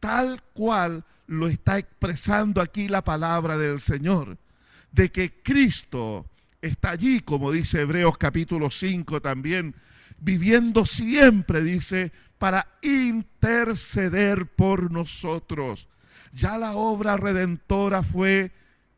tal 0.00 0.42
cual 0.52 1.04
lo 1.26 1.48
está 1.48 1.78
expresando 1.78 2.60
aquí 2.60 2.88
la 2.88 3.02
palabra 3.02 3.56
del 3.56 3.80
Señor, 3.80 4.38
de 4.92 5.10
que 5.10 5.42
Cristo 5.42 6.26
está 6.62 6.90
allí, 6.90 7.20
como 7.20 7.52
dice 7.52 7.80
Hebreos 7.80 8.18
capítulo 8.18 8.70
5 8.70 9.20
también, 9.20 9.74
viviendo 10.18 10.86
siempre, 10.86 11.62
dice, 11.62 12.12
para 12.38 12.68
interceder 12.82 14.46
por 14.46 14.90
nosotros. 14.90 15.88
Ya 16.32 16.58
la 16.58 16.72
obra 16.72 17.16
redentora 17.16 18.02
fue 18.02 18.52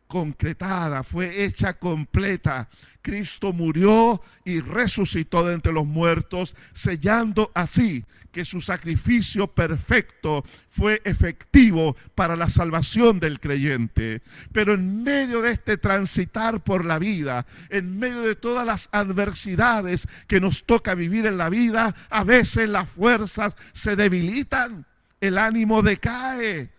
concretada, 0.09 1.05
fue 1.05 1.45
hecha 1.45 1.75
completa. 1.75 2.69
Cristo 3.03 3.53
murió 3.53 4.21
y 4.45 4.61
resucitó 4.61 5.47
de 5.47 5.55
entre 5.55 5.73
los 5.73 5.87
muertos, 5.87 6.57
sellando 6.73 7.53
así 7.55 8.05
que 8.33 8.45
su 8.45 8.61
sacrificio 8.61 9.47
perfecto 9.47 10.45
fue 10.69 11.01
efectivo 11.05 11.97
para 12.15 12.37
la 12.37 12.51
salvación 12.51 13.21
del 13.21 13.41
creyente. 13.41 14.23
Pero 14.53 14.75
en 14.75 15.03
medio 15.03 15.41
de 15.43 15.53
este 15.53 15.77
transitar 15.77 16.63
por 16.63 16.85
la 16.85 16.99
vida, 16.99 17.47
en 17.71 17.99
medio 17.99 18.23
de 18.23 18.37
todas 18.37 18.67
las 18.67 18.89
adversidades 18.93 20.07
que 20.27 20.41
nos 20.41 20.65
toca 20.65 20.95
vivir 20.95 21.27
en 21.27 21.39
la 21.39 21.49
vida, 21.49 21.95
a 22.11 22.25
veces 22.25 22.69
las 22.69 22.89
fuerzas 22.89 23.57
se 23.73 23.97
debilitan, 23.97 24.87
el 25.21 25.39
ánimo 25.39 25.83
decae 25.83 26.78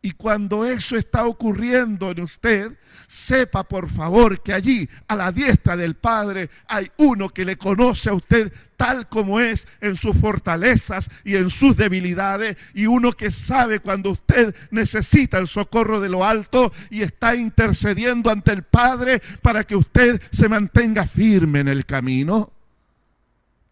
y 0.00 0.12
cuando 0.12 0.64
eso 0.64 0.96
está 0.96 1.26
ocurriendo 1.26 2.10
en 2.10 2.20
usted, 2.20 2.78
sepa 3.08 3.64
por 3.64 3.90
favor 3.90 4.42
que 4.42 4.52
allí, 4.52 4.88
a 5.08 5.16
la 5.16 5.32
diestra 5.32 5.76
del 5.76 5.96
Padre, 5.96 6.50
hay 6.68 6.90
uno 6.98 7.28
que 7.30 7.44
le 7.44 7.58
conoce 7.58 8.08
a 8.08 8.14
usted 8.14 8.52
tal 8.76 9.08
como 9.08 9.40
es 9.40 9.66
en 9.80 9.96
sus 9.96 10.16
fortalezas 10.16 11.10
y 11.24 11.34
en 11.34 11.50
sus 11.50 11.76
debilidades, 11.76 12.56
y 12.74 12.86
uno 12.86 13.12
que 13.12 13.32
sabe 13.32 13.80
cuando 13.80 14.10
usted 14.12 14.54
necesita 14.70 15.38
el 15.38 15.48
socorro 15.48 15.98
de 15.98 16.08
lo 16.08 16.24
alto 16.24 16.72
y 16.90 17.02
está 17.02 17.34
intercediendo 17.34 18.30
ante 18.30 18.52
el 18.52 18.62
Padre 18.62 19.20
para 19.42 19.64
que 19.64 19.74
usted 19.74 20.22
se 20.30 20.48
mantenga 20.48 21.08
firme 21.08 21.58
en 21.58 21.68
el 21.68 21.86
camino, 21.86 22.52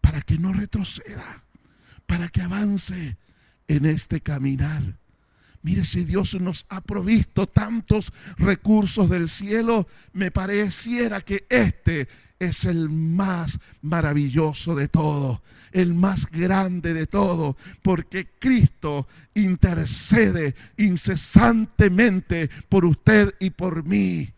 para 0.01 0.21
que 0.21 0.37
no 0.37 0.51
retroceda, 0.51 1.43
para 2.05 2.27
que 2.27 2.41
avance 2.41 3.15
en 3.69 3.85
este 3.85 4.19
caminar. 4.19 4.97
Mire, 5.63 5.85
si 5.85 6.03
Dios 6.03 6.39
nos 6.39 6.65
ha 6.69 6.81
provisto 6.81 7.47
tantos 7.47 8.13
recursos 8.37 9.09
del 9.09 9.29
cielo, 9.29 9.87
me 10.13 10.31
pareciera 10.31 11.21
que 11.21 11.45
este 11.49 12.07
es 12.39 12.65
el 12.65 12.89
más 12.89 13.59
maravilloso 13.81 14.75
de 14.75 14.87
todo, 14.87 15.41
el 15.71 15.93
más 15.93 16.29
grande 16.29 16.93
de 16.93 17.07
todo, 17.07 17.57
porque 17.81 18.27
Cristo 18.39 19.07
intercede 19.33 20.55
incesantemente 20.77 22.49
por 22.69 22.85
usted 22.85 23.33
y 23.39 23.49
por 23.49 23.83
mí 23.83 24.29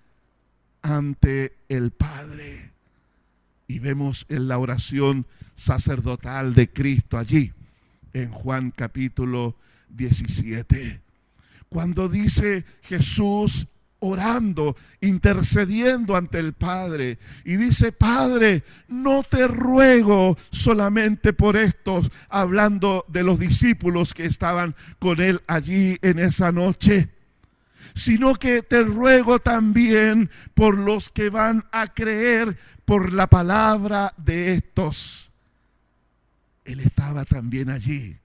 ante 0.81 1.57
el 1.67 1.91
Padre. 1.91 2.71
Y 3.67 3.79
vemos 3.79 4.25
en 4.29 4.47
la 4.47 4.57
oración 4.57 5.27
sacerdotal 5.55 6.55
de 6.55 6.69
Cristo 6.69 7.17
allí, 7.17 7.51
en 8.13 8.31
Juan 8.31 8.71
capítulo 8.71 9.55
17 9.89 11.08
cuando 11.69 12.09
dice 12.09 12.65
Jesús 12.81 13.67
orando, 13.99 14.75
intercediendo 15.01 16.15
ante 16.15 16.39
el 16.39 16.53
Padre. 16.53 17.19
Y 17.45 17.57
dice, 17.57 17.91
Padre, 17.91 18.63
no 18.87 19.23
te 19.23 19.47
ruego 19.47 20.37
solamente 20.51 21.33
por 21.33 21.57
estos, 21.57 22.11
hablando 22.29 23.05
de 23.07 23.23
los 23.23 23.39
discípulos 23.39 24.13
que 24.13 24.25
estaban 24.25 24.75
con 24.99 25.21
él 25.21 25.41
allí 25.47 25.97
en 26.01 26.19
esa 26.19 26.51
noche, 26.51 27.09
sino 27.93 28.35
que 28.35 28.61
te 28.61 28.83
ruego 28.83 29.39
también 29.39 30.29
por 30.53 30.77
los 30.77 31.09
que 31.09 31.29
van 31.29 31.65
a 31.71 31.93
creer 31.93 32.57
por 32.85 33.13
la 33.13 33.27
palabra 33.27 34.13
de 34.17 34.53
estos. 34.53 35.29
Él 36.63 36.79
estaba 36.79 37.25
también 37.25 37.69
allí 37.69 38.17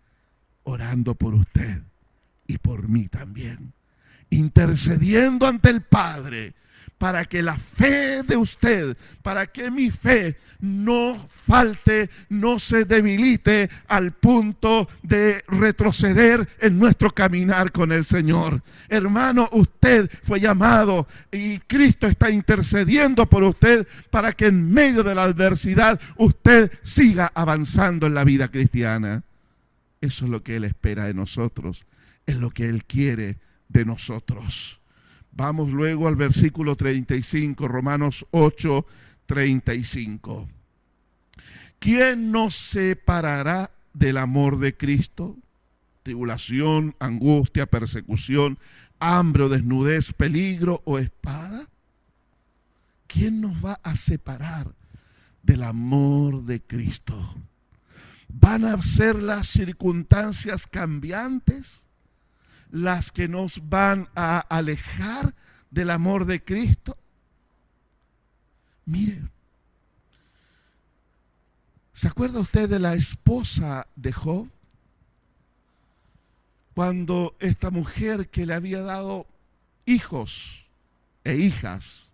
orando 0.64 1.14
por 1.14 1.34
usted 1.34 1.82
y 2.46 2.58
por 2.58 2.88
mí 2.88 3.08
también, 3.08 3.72
intercediendo 4.30 5.46
ante 5.46 5.70
el 5.70 5.82
Padre 5.82 6.54
para 6.98 7.24
que 7.24 7.42
la 7.42 7.56
fe 7.56 8.22
de 8.22 8.36
usted, 8.36 8.96
para 9.22 9.46
que 9.46 9.70
mi 9.70 9.90
fe 9.90 10.36
no 10.60 11.26
falte, 11.28 12.08
no 12.28 12.58
se 12.58 12.84
debilite 12.84 13.68
al 13.88 14.12
punto 14.12 14.88
de 15.02 15.44
retroceder 15.48 16.48
en 16.60 16.78
nuestro 16.78 17.10
caminar 17.10 17.72
con 17.72 17.92
el 17.92 18.04
Señor. 18.04 18.62
Hermano, 18.88 19.48
usted 19.52 20.10
fue 20.22 20.40
llamado 20.40 21.06
y 21.30 21.58
Cristo 21.58 22.06
está 22.06 22.30
intercediendo 22.30 23.26
por 23.26 23.42
usted 23.42 23.86
para 24.10 24.32
que 24.32 24.46
en 24.46 24.70
medio 24.72 25.02
de 25.02 25.14
la 25.14 25.24
adversidad 25.24 26.00
usted 26.16 26.72
siga 26.82 27.30
avanzando 27.34 28.06
en 28.06 28.14
la 28.14 28.24
vida 28.24 28.48
cristiana. 28.48 29.24
Eso 30.00 30.24
es 30.24 30.30
lo 30.30 30.42
que 30.42 30.56
Él 30.56 30.64
espera 30.64 31.04
de 31.04 31.14
nosotros 31.14 31.84
es 32.26 32.36
lo 32.36 32.50
que 32.50 32.68
Él 32.68 32.84
quiere 32.84 33.38
de 33.68 33.84
nosotros. 33.84 34.80
Vamos 35.32 35.70
luego 35.72 36.06
al 36.06 36.16
versículo 36.16 36.76
35, 36.76 37.66
Romanos 37.66 38.26
8, 38.30 38.86
35. 39.26 40.48
¿Quién 41.78 42.30
nos 42.30 42.54
separará 42.54 43.70
del 43.92 44.18
amor 44.18 44.58
de 44.58 44.76
Cristo? 44.76 45.36
Tribulación, 46.02 46.94
angustia, 46.98 47.66
persecución, 47.66 48.58
hambre 49.00 49.44
o 49.44 49.48
desnudez, 49.48 50.12
peligro 50.12 50.82
o 50.84 50.98
espada. 50.98 51.68
¿Quién 53.06 53.40
nos 53.40 53.64
va 53.64 53.80
a 53.82 53.96
separar 53.96 54.74
del 55.42 55.62
amor 55.62 56.44
de 56.44 56.62
Cristo? 56.62 57.34
¿Van 58.28 58.64
a 58.64 58.80
ser 58.82 59.22
las 59.22 59.48
circunstancias 59.48 60.66
cambiantes? 60.66 61.83
Las 62.74 63.12
que 63.12 63.28
nos 63.28 63.68
van 63.68 64.08
a 64.16 64.40
alejar 64.40 65.32
del 65.70 65.90
amor 65.90 66.24
de 66.24 66.42
Cristo? 66.42 66.98
Mire, 68.84 69.22
¿se 71.92 72.08
acuerda 72.08 72.40
usted 72.40 72.68
de 72.68 72.80
la 72.80 72.94
esposa 72.94 73.86
de 73.94 74.12
Job? 74.12 74.48
Cuando 76.74 77.36
esta 77.38 77.70
mujer 77.70 78.28
que 78.28 78.44
le 78.44 78.54
había 78.54 78.82
dado 78.82 79.28
hijos 79.86 80.66
e 81.22 81.36
hijas 81.36 82.12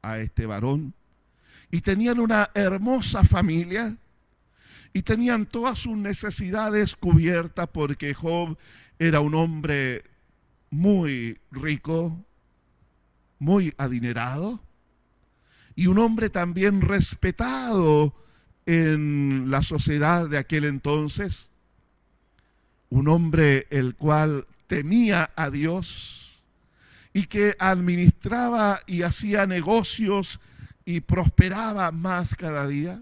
a 0.00 0.18
este 0.18 0.46
varón 0.46 0.94
y 1.72 1.80
tenían 1.80 2.20
una 2.20 2.50
hermosa 2.54 3.24
familia 3.24 3.96
y 4.92 5.02
tenían 5.02 5.46
todas 5.46 5.78
sus 5.78 5.96
necesidades 5.96 6.96
cubiertas 6.96 7.68
porque 7.68 8.14
Job 8.14 8.56
era 8.98 9.20
un 9.20 9.34
hombre 9.34 10.04
muy 10.70 11.38
rico, 11.50 12.24
muy 13.38 13.74
adinerado 13.78 14.60
y 15.78 15.86
un 15.86 15.98
hombre 15.98 16.28
también 16.28 16.80
respetado 16.80 18.12
en 18.66 19.50
la 19.50 19.62
sociedad 19.62 20.28
de 20.28 20.36
aquel 20.36 20.64
entonces, 20.64 21.52
un 22.90 23.08
hombre 23.08 23.68
el 23.70 23.94
cual 23.94 24.46
temía 24.66 25.30
a 25.36 25.50
Dios 25.50 26.42
y 27.12 27.26
que 27.26 27.54
administraba 27.58 28.80
y 28.86 29.02
hacía 29.02 29.46
negocios 29.46 30.40
y 30.84 31.00
prosperaba 31.00 31.92
más 31.92 32.34
cada 32.34 32.66
día. 32.66 33.00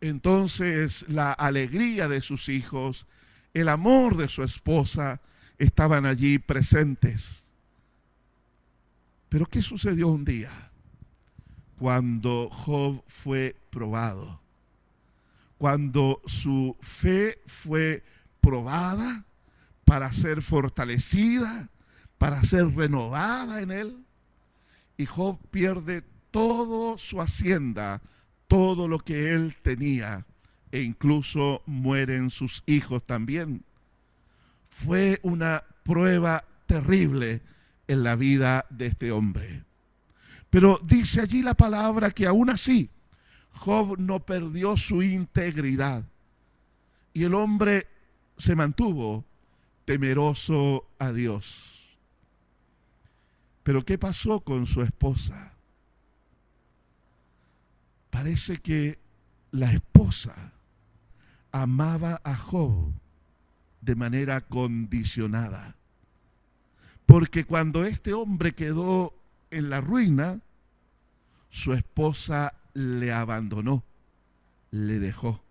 Entonces 0.00 1.04
la 1.08 1.32
alegría 1.32 2.08
de 2.08 2.22
sus 2.22 2.48
hijos 2.48 3.06
el 3.52 3.68
amor 3.68 4.16
de 4.16 4.28
su 4.28 4.42
esposa 4.42 5.20
estaban 5.58 6.06
allí 6.06 6.38
presentes. 6.38 7.48
Pero 9.28 9.46
¿qué 9.46 9.60
sucedió 9.60 10.08
un 10.08 10.24
día? 10.24 10.70
cuando 11.80 12.50
Job 12.50 13.02
fue 13.06 13.56
probado, 13.70 14.38
cuando 15.56 16.20
su 16.26 16.76
fe 16.82 17.40
fue 17.46 18.04
probada 18.42 19.24
para 19.86 20.12
ser 20.12 20.42
fortalecida, 20.42 21.70
para 22.18 22.42
ser 22.44 22.76
renovada 22.76 23.62
en 23.62 23.70
él. 23.70 24.04
Y 24.98 25.06
Job 25.06 25.38
pierde 25.50 26.04
toda 26.30 26.98
su 26.98 27.18
hacienda, 27.22 28.02
todo 28.50 28.88
lo 28.88 28.98
que 28.98 29.32
él 29.32 29.54
tenía, 29.62 30.26
e 30.72 30.82
incluso 30.82 31.62
mueren 31.66 32.30
sus 32.30 32.64
hijos 32.66 33.06
también. 33.06 33.62
Fue 34.68 35.20
una 35.22 35.62
prueba 35.84 36.44
terrible 36.66 37.42
en 37.86 38.02
la 38.02 38.16
vida 38.16 38.66
de 38.68 38.86
este 38.86 39.12
hombre. 39.12 39.62
Pero 40.50 40.80
dice 40.82 41.20
allí 41.20 41.42
la 41.42 41.54
palabra 41.54 42.10
que 42.10 42.26
aún 42.26 42.50
así 42.50 42.90
Job 43.52 44.00
no 44.00 44.18
perdió 44.18 44.76
su 44.76 45.04
integridad 45.04 46.02
y 47.14 47.22
el 47.22 47.34
hombre 47.34 47.86
se 48.36 48.56
mantuvo 48.56 49.24
temeroso 49.84 50.88
a 50.98 51.12
Dios. 51.12 51.96
Pero 53.62 53.84
¿qué 53.84 53.96
pasó 53.96 54.40
con 54.40 54.66
su 54.66 54.82
esposa? 54.82 55.54
Parece 58.10 58.56
que 58.58 58.98
la 59.52 59.72
esposa 59.72 60.52
amaba 61.52 62.20
a 62.24 62.36
Job 62.36 62.92
de 63.80 63.94
manera 63.94 64.40
condicionada. 64.40 65.76
Porque 67.06 67.44
cuando 67.44 67.84
este 67.84 68.12
hombre 68.12 68.52
quedó 68.52 69.14
en 69.50 69.70
la 69.70 69.80
ruina, 69.80 70.40
su 71.48 71.72
esposa 71.72 72.54
le 72.74 73.12
abandonó, 73.12 73.84
le 74.70 75.00
dejó. 75.00 75.42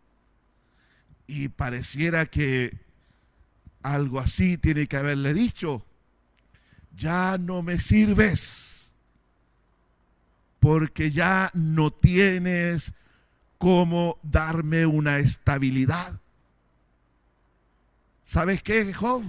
Y 1.27 1.49
pareciera 1.49 2.25
que 2.25 2.77
algo 3.83 4.19
así 4.19 4.57
tiene 4.57 4.87
que 4.87 4.97
haberle 4.97 5.33
dicho, 5.33 5.85
ya 6.95 7.37
no 7.37 7.61
me 7.61 7.79
sirves, 7.79 8.58
porque 10.59 11.11
ya 11.11 11.51
no 11.53 11.91
tienes 11.91 12.93
cómo 13.57 14.17
darme 14.23 14.85
una 14.85 15.19
estabilidad. 15.19 16.21
¿Sabes 18.23 18.61
qué, 18.61 18.93
Job? 18.93 19.23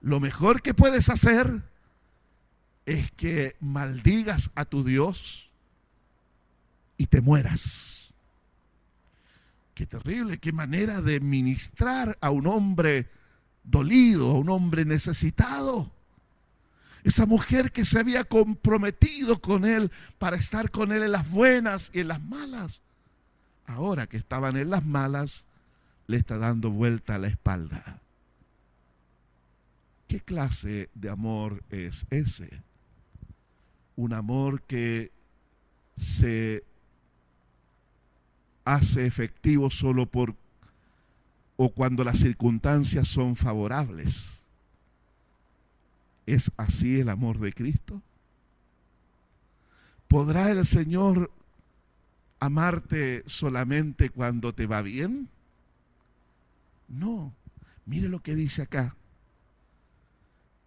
Lo 0.00 0.18
mejor 0.18 0.62
que 0.62 0.74
puedes 0.74 1.08
hacer 1.08 1.62
es 2.86 3.10
que 3.12 3.56
maldigas 3.60 4.50
a 4.54 4.64
tu 4.64 4.82
Dios 4.82 5.50
y 6.96 7.06
te 7.06 7.20
mueras. 7.20 8.14
Qué 9.74 9.86
terrible, 9.86 10.38
qué 10.38 10.52
manera 10.52 11.00
de 11.00 11.20
ministrar 11.20 12.18
a 12.20 12.30
un 12.30 12.46
hombre 12.46 13.08
dolido, 13.62 14.30
a 14.30 14.38
un 14.38 14.50
hombre 14.50 14.84
necesitado. 14.84 15.92
Esa 17.04 17.26
mujer 17.26 17.72
que 17.72 17.84
se 17.84 17.98
había 17.98 18.24
comprometido 18.24 19.40
con 19.40 19.64
él 19.64 19.90
para 20.18 20.36
estar 20.36 20.70
con 20.70 20.92
él 20.92 21.02
en 21.02 21.12
las 21.12 21.28
buenas 21.30 21.90
y 21.92 22.00
en 22.00 22.08
las 22.08 22.22
malas. 22.22 22.80
Ahora 23.66 24.06
que 24.06 24.16
estaban 24.16 24.56
en 24.56 24.70
las 24.70 24.84
malas, 24.84 25.44
le 26.06 26.16
está 26.16 26.38
dando 26.38 26.70
vuelta 26.70 27.16
a 27.16 27.18
la 27.18 27.28
espalda. 27.28 28.00
¿Qué 30.06 30.20
clase 30.20 30.90
de 30.94 31.10
amor 31.10 31.62
es 31.70 32.06
ese? 32.10 32.62
un 33.96 34.12
amor 34.12 34.62
que 34.62 35.12
se 35.96 36.64
hace 38.64 39.06
efectivo 39.06 39.70
solo 39.70 40.06
por 40.06 40.34
o 41.56 41.68
cuando 41.70 42.02
las 42.02 42.18
circunstancias 42.18 43.08
son 43.08 43.36
favorables. 43.36 44.41
¿Es 46.26 46.52
así 46.56 47.00
el 47.00 47.08
amor 47.08 47.38
de 47.40 47.52
Cristo? 47.52 48.02
¿Podrá 50.08 50.50
el 50.50 50.64
Señor 50.66 51.32
amarte 52.38 53.24
solamente 53.26 54.10
cuando 54.10 54.54
te 54.54 54.66
va 54.66 54.82
bien? 54.82 55.28
No. 56.88 57.34
Mire 57.86 58.08
lo 58.08 58.20
que 58.20 58.36
dice 58.36 58.62
acá. 58.62 58.96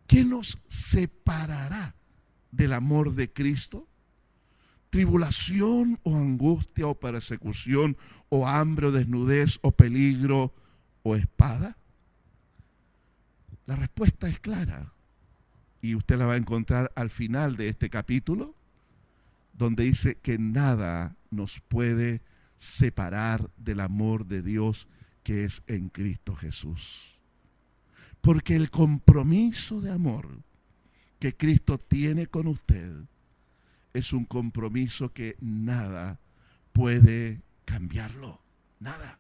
¿Qué 0.08 0.26
nos 0.26 0.58
separará 0.68 1.96
del 2.52 2.74
amor 2.74 3.16
de 3.16 3.32
Cristo? 3.32 3.88
¿Tribulación 4.90 6.00
o 6.04 6.16
angustia 6.16 6.88
o 6.88 7.00
persecución 7.00 7.98
o 8.30 8.48
hambre 8.48 8.88
o 8.88 8.92
desnudez 8.92 9.60
o 9.62 9.72
peligro 9.72 10.54
o 11.04 11.16
espada? 11.16 11.78
La 13.66 13.76
respuesta 13.76 14.28
es 14.28 14.40
clara 14.40 14.95
y 15.86 15.94
usted 15.94 16.18
la 16.18 16.26
va 16.26 16.34
a 16.34 16.38
encontrar 16.38 16.92
al 16.96 17.12
final 17.12 17.58
de 17.58 17.70
este 17.70 17.92
capítulo, 17.92 18.56
donde 19.54 19.84
dice 19.84 20.16
que 20.16 20.40
nada 20.40 21.16
nos 21.30 21.62
puede 21.68 22.22
separar 22.58 23.52
del 23.58 23.82
amor 23.82 24.26
de 24.26 24.42
Dios 24.42 24.88
que 25.24 25.44
es 25.44 25.62
en 25.68 25.90
Cristo 25.90 26.36
Jesús. 26.36 27.20
Porque 28.22 28.56
el 28.56 28.72
compromiso 28.72 29.80
de 29.80 29.92
amor 29.92 30.28
que 31.20 31.38
Cristo 31.38 31.78
tiene 31.78 32.26
con 32.26 32.48
usted 32.48 32.92
es 33.94 34.12
un 34.12 34.26
compromiso 34.26 35.14
que 35.14 35.38
nada 35.40 36.20
puede 36.74 37.44
cambiarlo, 37.64 38.42
nada. 38.80 39.20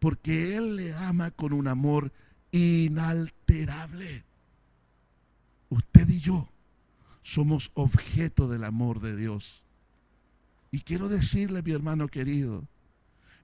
Porque 0.00 0.56
Él 0.56 0.74
le 0.76 0.92
ama 0.94 1.30
con 1.30 1.52
un 1.52 1.68
amor 1.68 2.12
inalterable. 2.50 4.24
Usted 5.68 6.08
y 6.08 6.20
yo 6.20 6.48
somos 7.22 7.70
objeto 7.74 8.48
del 8.48 8.64
amor 8.64 9.00
de 9.00 9.16
Dios. 9.16 9.62
Y 10.70 10.80
quiero 10.80 11.08
decirle, 11.08 11.62
mi 11.62 11.72
hermano 11.72 12.08
querido, 12.08 12.64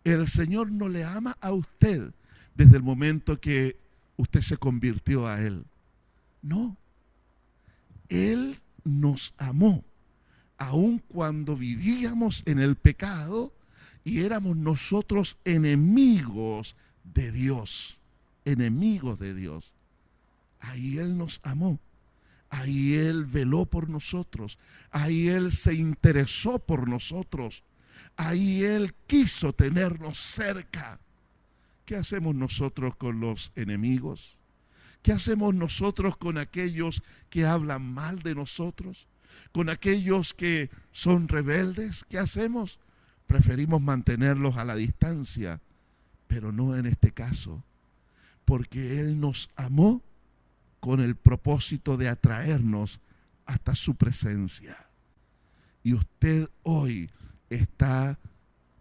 el 0.04 0.28
Señor 0.28 0.70
no 0.70 0.88
le 0.88 1.04
ama 1.04 1.36
a 1.40 1.52
usted 1.52 2.12
desde 2.54 2.76
el 2.76 2.82
momento 2.82 3.40
que 3.40 3.76
usted 4.16 4.42
se 4.42 4.56
convirtió 4.56 5.26
a 5.26 5.40
Él. 5.40 5.64
No, 6.42 6.76
él 8.12 8.60
nos 8.84 9.32
amó, 9.38 9.84
aun 10.58 10.98
cuando 10.98 11.56
vivíamos 11.56 12.42
en 12.44 12.58
el 12.58 12.76
pecado 12.76 13.54
y 14.04 14.20
éramos 14.20 14.54
nosotros 14.54 15.38
enemigos 15.46 16.76
de 17.04 17.32
Dios, 17.32 17.98
enemigos 18.44 19.18
de 19.18 19.34
Dios. 19.34 19.72
Ahí 20.60 20.98
Él 20.98 21.16
nos 21.16 21.40
amó. 21.42 21.80
Ahí 22.52 22.94
Él 22.96 23.24
veló 23.24 23.64
por 23.64 23.88
nosotros. 23.88 24.58
Ahí 24.90 25.28
Él 25.28 25.52
se 25.52 25.72
interesó 25.72 26.58
por 26.58 26.86
nosotros. 26.86 27.64
Ahí 28.16 28.62
Él 28.62 28.94
quiso 29.06 29.54
tenernos 29.54 30.18
cerca. 30.18 31.00
¿Qué 31.86 31.96
hacemos 31.96 32.34
nosotros 32.34 32.94
con 32.96 33.20
los 33.20 33.52
enemigos? 33.56 34.36
¿Qué 35.00 35.12
hacemos 35.12 35.54
nosotros 35.54 36.18
con 36.18 36.36
aquellos 36.36 37.02
que 37.30 37.46
hablan 37.46 37.90
mal 37.94 38.18
de 38.18 38.34
nosotros? 38.34 39.08
¿Con 39.52 39.70
aquellos 39.70 40.34
que 40.34 40.68
son 40.92 41.28
rebeldes? 41.28 42.04
¿Qué 42.04 42.18
hacemos? 42.18 42.80
Preferimos 43.26 43.80
mantenerlos 43.80 44.58
a 44.58 44.66
la 44.66 44.76
distancia, 44.76 45.62
pero 46.26 46.52
no 46.52 46.76
en 46.76 46.84
este 46.84 47.12
caso, 47.12 47.64
porque 48.44 49.00
Él 49.00 49.20
nos 49.20 49.48
amó 49.56 50.02
con 50.82 51.00
el 51.00 51.14
propósito 51.14 51.96
de 51.96 52.08
atraernos 52.08 52.98
hasta 53.46 53.76
su 53.76 53.94
presencia. 53.94 54.76
Y 55.84 55.94
usted 55.94 56.50
hoy 56.64 57.08
está 57.50 58.18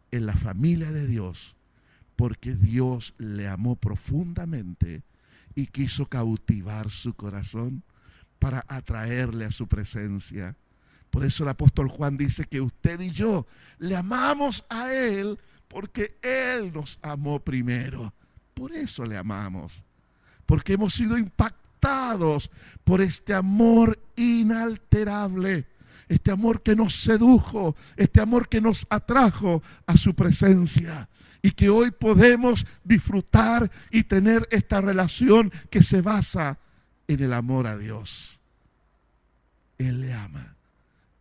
en 0.09 0.25
la 0.25 0.35
familia 0.35 0.91
de 0.91 1.05
Dios 1.05 1.55
porque 2.15 2.55
Dios 2.55 3.13
le 3.19 3.47
amó 3.47 3.75
profundamente 3.75 5.03
y 5.53 5.67
quiso 5.67 6.07
cautivar 6.07 6.89
su 6.89 7.13
corazón 7.13 7.83
para 8.39 8.65
atraerle 8.67 9.45
a 9.45 9.51
su 9.51 9.67
presencia. 9.67 10.55
Por 11.11 11.23
eso 11.23 11.43
el 11.43 11.49
apóstol 11.49 11.87
Juan 11.87 12.17
dice 12.17 12.45
que 12.45 12.61
usted 12.61 12.99
y 12.99 13.11
yo 13.11 13.45
le 13.77 13.95
amamos 13.95 14.65
a 14.69 14.91
Él 14.91 15.37
porque 15.67 16.17
Él 16.23 16.73
nos 16.73 16.97
amó 17.03 17.39
primero. 17.39 18.11
Por 18.55 18.73
eso 18.73 19.05
le 19.05 19.17
amamos. 19.17 19.85
Porque 20.47 20.73
hemos 20.73 20.95
sido 20.95 21.15
impactados 21.15 21.61
por 22.83 23.01
este 23.01 23.33
amor 23.33 23.99
inalterable. 24.15 25.67
Este 26.07 26.29
amor 26.29 26.61
que 26.61 26.75
nos 26.75 26.93
sedujo, 26.95 27.75
este 27.95 28.19
amor 28.19 28.49
que 28.49 28.59
nos 28.59 28.85
atrajo 28.89 29.63
a 29.85 29.95
su 29.95 30.13
presencia 30.13 31.09
y 31.41 31.51
que 31.51 31.69
hoy 31.69 31.91
podemos 31.91 32.65
disfrutar 32.83 33.71
y 33.89 34.03
tener 34.03 34.47
esta 34.51 34.81
relación 34.81 35.51
que 35.69 35.83
se 35.83 36.01
basa 36.01 36.59
en 37.07 37.23
el 37.23 37.33
amor 37.33 37.65
a 37.65 37.77
Dios. 37.77 38.41
Él 39.77 40.01
le 40.01 40.13
ama 40.13 40.57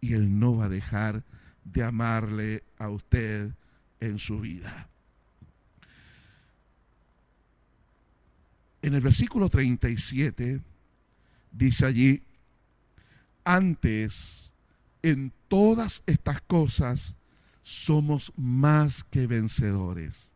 y 0.00 0.14
Él 0.14 0.38
no 0.40 0.56
va 0.56 0.64
a 0.64 0.68
dejar 0.68 1.22
de 1.64 1.84
amarle 1.84 2.64
a 2.76 2.88
usted 2.88 3.52
en 4.00 4.18
su 4.18 4.40
vida. 4.40 4.89
En 8.82 8.94
el 8.94 9.00
versículo 9.00 9.48
37 9.48 10.60
dice 11.52 11.86
allí, 11.86 12.22
antes 13.44 14.52
en 15.02 15.32
todas 15.48 16.02
estas 16.06 16.40
cosas 16.42 17.14
somos 17.62 18.32
más 18.36 19.04
que 19.04 19.26
vencedores. 19.26 20.30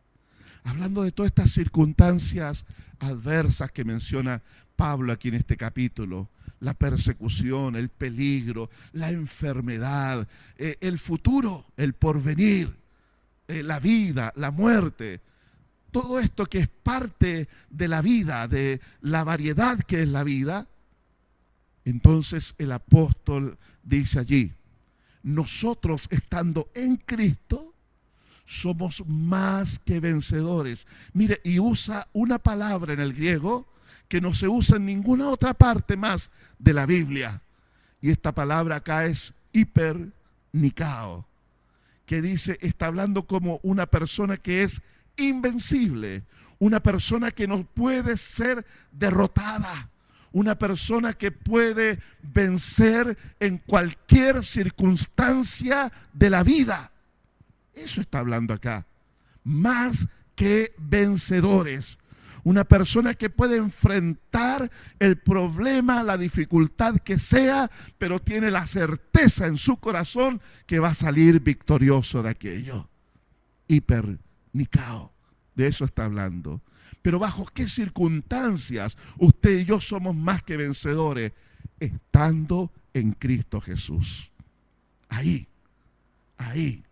Hablando 0.63 1.03
de 1.03 1.11
todas 1.11 1.29
estas 1.29 1.51
circunstancias 1.51 2.65
adversas 2.99 3.71
que 3.71 3.83
menciona 3.83 4.41
Pablo 4.75 5.13
aquí 5.13 5.29
en 5.29 5.35
este 5.35 5.57
capítulo, 5.57 6.29
la 6.59 6.73
persecución, 6.73 7.75
el 7.75 7.89
peligro, 7.89 8.69
la 8.93 9.09
enfermedad, 9.09 10.27
eh, 10.57 10.77
el 10.81 10.97
futuro, 10.97 11.65
el 11.77 11.93
porvenir, 11.93 12.75
eh, 13.47 13.61
la 13.61 13.79
vida, 13.79 14.33
la 14.35 14.51
muerte, 14.51 15.21
todo 15.95 16.19
esto 16.19 16.45
que 16.47 16.59
es 16.59 16.67
parte 16.67 17.47
de 17.69 17.87
la 17.87 18.01
vida, 18.01 18.49
de 18.49 18.81
la 18.99 19.23
variedad 19.23 19.79
que 19.79 20.01
es 20.01 20.09
la 20.09 20.25
vida, 20.25 20.67
entonces 21.85 22.53
el 22.57 22.73
apóstol 22.73 23.57
dice 23.81 24.19
allí, 24.19 24.51
nosotros 25.23 26.09
estando 26.11 26.69
en 26.73 26.97
Cristo, 26.97 27.73
somos 28.45 29.07
más 29.07 29.79
que 29.79 30.01
vencedores. 30.01 30.85
Mire, 31.13 31.39
y 31.45 31.59
usa 31.59 32.09
una 32.11 32.39
palabra 32.39 32.91
en 32.91 32.99
el 32.99 33.13
griego 33.13 33.65
que 34.09 34.19
no 34.19 34.33
se 34.33 34.49
usa 34.49 34.75
en 34.75 34.87
ninguna 34.87 35.29
otra 35.29 35.53
parte 35.53 35.95
más 35.95 36.29
de 36.59 36.73
la 36.73 36.85
Biblia. 36.85 37.41
Y 38.01 38.11
esta 38.11 38.33
palabra 38.33 38.75
acá 38.75 39.05
es 39.05 39.33
hipernicao, 39.53 41.25
que 42.05 42.21
dice, 42.21 42.57
está 42.59 42.87
hablando 42.87 43.25
como 43.27 43.61
una 43.63 43.85
persona 43.85 44.35
que 44.35 44.63
es 44.63 44.81
invencible, 45.17 46.23
una 46.59 46.81
persona 46.81 47.31
que 47.31 47.47
no 47.47 47.63
puede 47.63 48.17
ser 48.17 48.65
derrotada, 48.91 49.89
una 50.31 50.57
persona 50.57 51.13
que 51.13 51.31
puede 51.31 51.99
vencer 52.21 53.17
en 53.39 53.57
cualquier 53.59 54.43
circunstancia 54.43 55.91
de 56.13 56.29
la 56.29 56.43
vida. 56.43 56.91
Eso 57.73 58.01
está 58.01 58.19
hablando 58.19 58.53
acá. 58.53 58.85
Más 59.43 60.07
que 60.35 60.73
vencedores. 60.77 61.97
Una 62.43 62.63
persona 62.63 63.15
que 63.15 63.29
puede 63.29 63.57
enfrentar 63.57 64.69
el 64.99 65.17
problema, 65.17 66.03
la 66.03 66.17
dificultad 66.17 66.97
que 66.97 67.17
sea, 67.17 67.71
pero 67.97 68.19
tiene 68.19 68.51
la 68.51 68.67
certeza 68.67 69.47
en 69.47 69.57
su 69.57 69.77
corazón 69.77 70.41
que 70.67 70.79
va 70.79 70.89
a 70.89 70.95
salir 70.95 71.39
victorioso 71.39 72.21
de 72.21 72.29
aquello. 72.29 72.89
Hipernicao. 74.55 75.13
De 75.55 75.67
eso 75.67 75.85
está 75.85 76.05
hablando. 76.05 76.61
Pero 77.01 77.19
bajo 77.19 77.45
qué 77.45 77.67
circunstancias 77.67 78.97
usted 79.17 79.59
y 79.59 79.65
yo 79.65 79.79
somos 79.79 80.15
más 80.15 80.43
que 80.43 80.57
vencedores 80.57 81.33
estando 81.79 82.71
en 82.93 83.13
Cristo 83.13 83.61
Jesús. 83.61 84.31
Ahí, 85.09 85.47
ahí. 86.37 86.83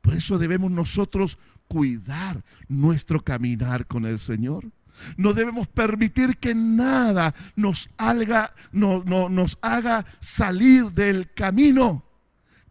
Por 0.00 0.14
eso 0.14 0.38
debemos 0.38 0.70
nosotros 0.70 1.38
cuidar 1.68 2.44
nuestro 2.68 3.22
caminar 3.22 3.86
con 3.86 4.06
el 4.06 4.18
Señor. 4.18 4.70
No 5.16 5.32
debemos 5.32 5.66
permitir 5.68 6.38
que 6.38 6.54
nada 6.54 7.34
nos 7.56 7.90
haga, 7.96 8.54
no, 8.72 9.02
nos 9.04 9.58
haga 9.60 10.06
salir 10.20 10.92
del 10.92 11.32
camino. 11.32 12.04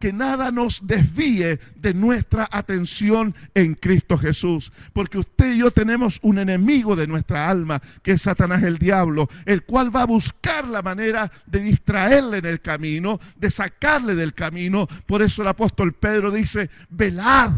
Que 0.04 0.12
nada 0.12 0.50
nos 0.50 0.86
desvíe 0.86 1.58
de 1.76 1.94
nuestra 1.94 2.46
atención 2.52 3.34
en 3.54 3.74
Cristo 3.74 4.18
Jesús. 4.18 4.70
Porque 4.92 5.16
usted 5.16 5.54
y 5.54 5.60
yo 5.60 5.70
tenemos 5.70 6.18
un 6.20 6.38
enemigo 6.38 6.94
de 6.94 7.06
nuestra 7.06 7.48
alma, 7.48 7.80
que 8.02 8.12
es 8.12 8.20
Satanás 8.20 8.62
el 8.64 8.76
diablo, 8.76 9.30
el 9.46 9.62
cual 9.62 9.96
va 9.96 10.02
a 10.02 10.06
buscar 10.06 10.68
la 10.68 10.82
manera 10.82 11.32
de 11.46 11.60
distraerle 11.60 12.36
en 12.36 12.44
el 12.44 12.60
camino, 12.60 13.18
de 13.36 13.50
sacarle 13.50 14.14
del 14.14 14.34
camino. 14.34 14.86
Por 15.06 15.22
eso 15.22 15.40
el 15.40 15.48
apóstol 15.48 15.94
Pedro 15.94 16.30
dice, 16.30 16.68
velad 16.90 17.52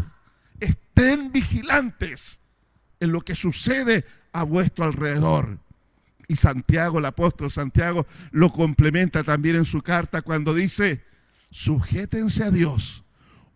estén 0.60 1.32
vigilantes 1.32 2.38
en 3.00 3.10
lo 3.10 3.22
que 3.22 3.34
sucede 3.34 4.04
a 4.32 4.44
vuestro 4.44 4.84
alrededor. 4.84 5.58
Y 6.28 6.36
Santiago, 6.36 7.00
el 7.00 7.06
apóstol 7.06 7.50
Santiago, 7.50 8.06
lo 8.30 8.50
complementa 8.50 9.24
también 9.24 9.56
en 9.56 9.64
su 9.64 9.82
carta 9.82 10.22
cuando 10.22 10.54
dice, 10.54 11.02
sujétense 11.50 12.42
a 12.44 12.50
Dios, 12.50 13.04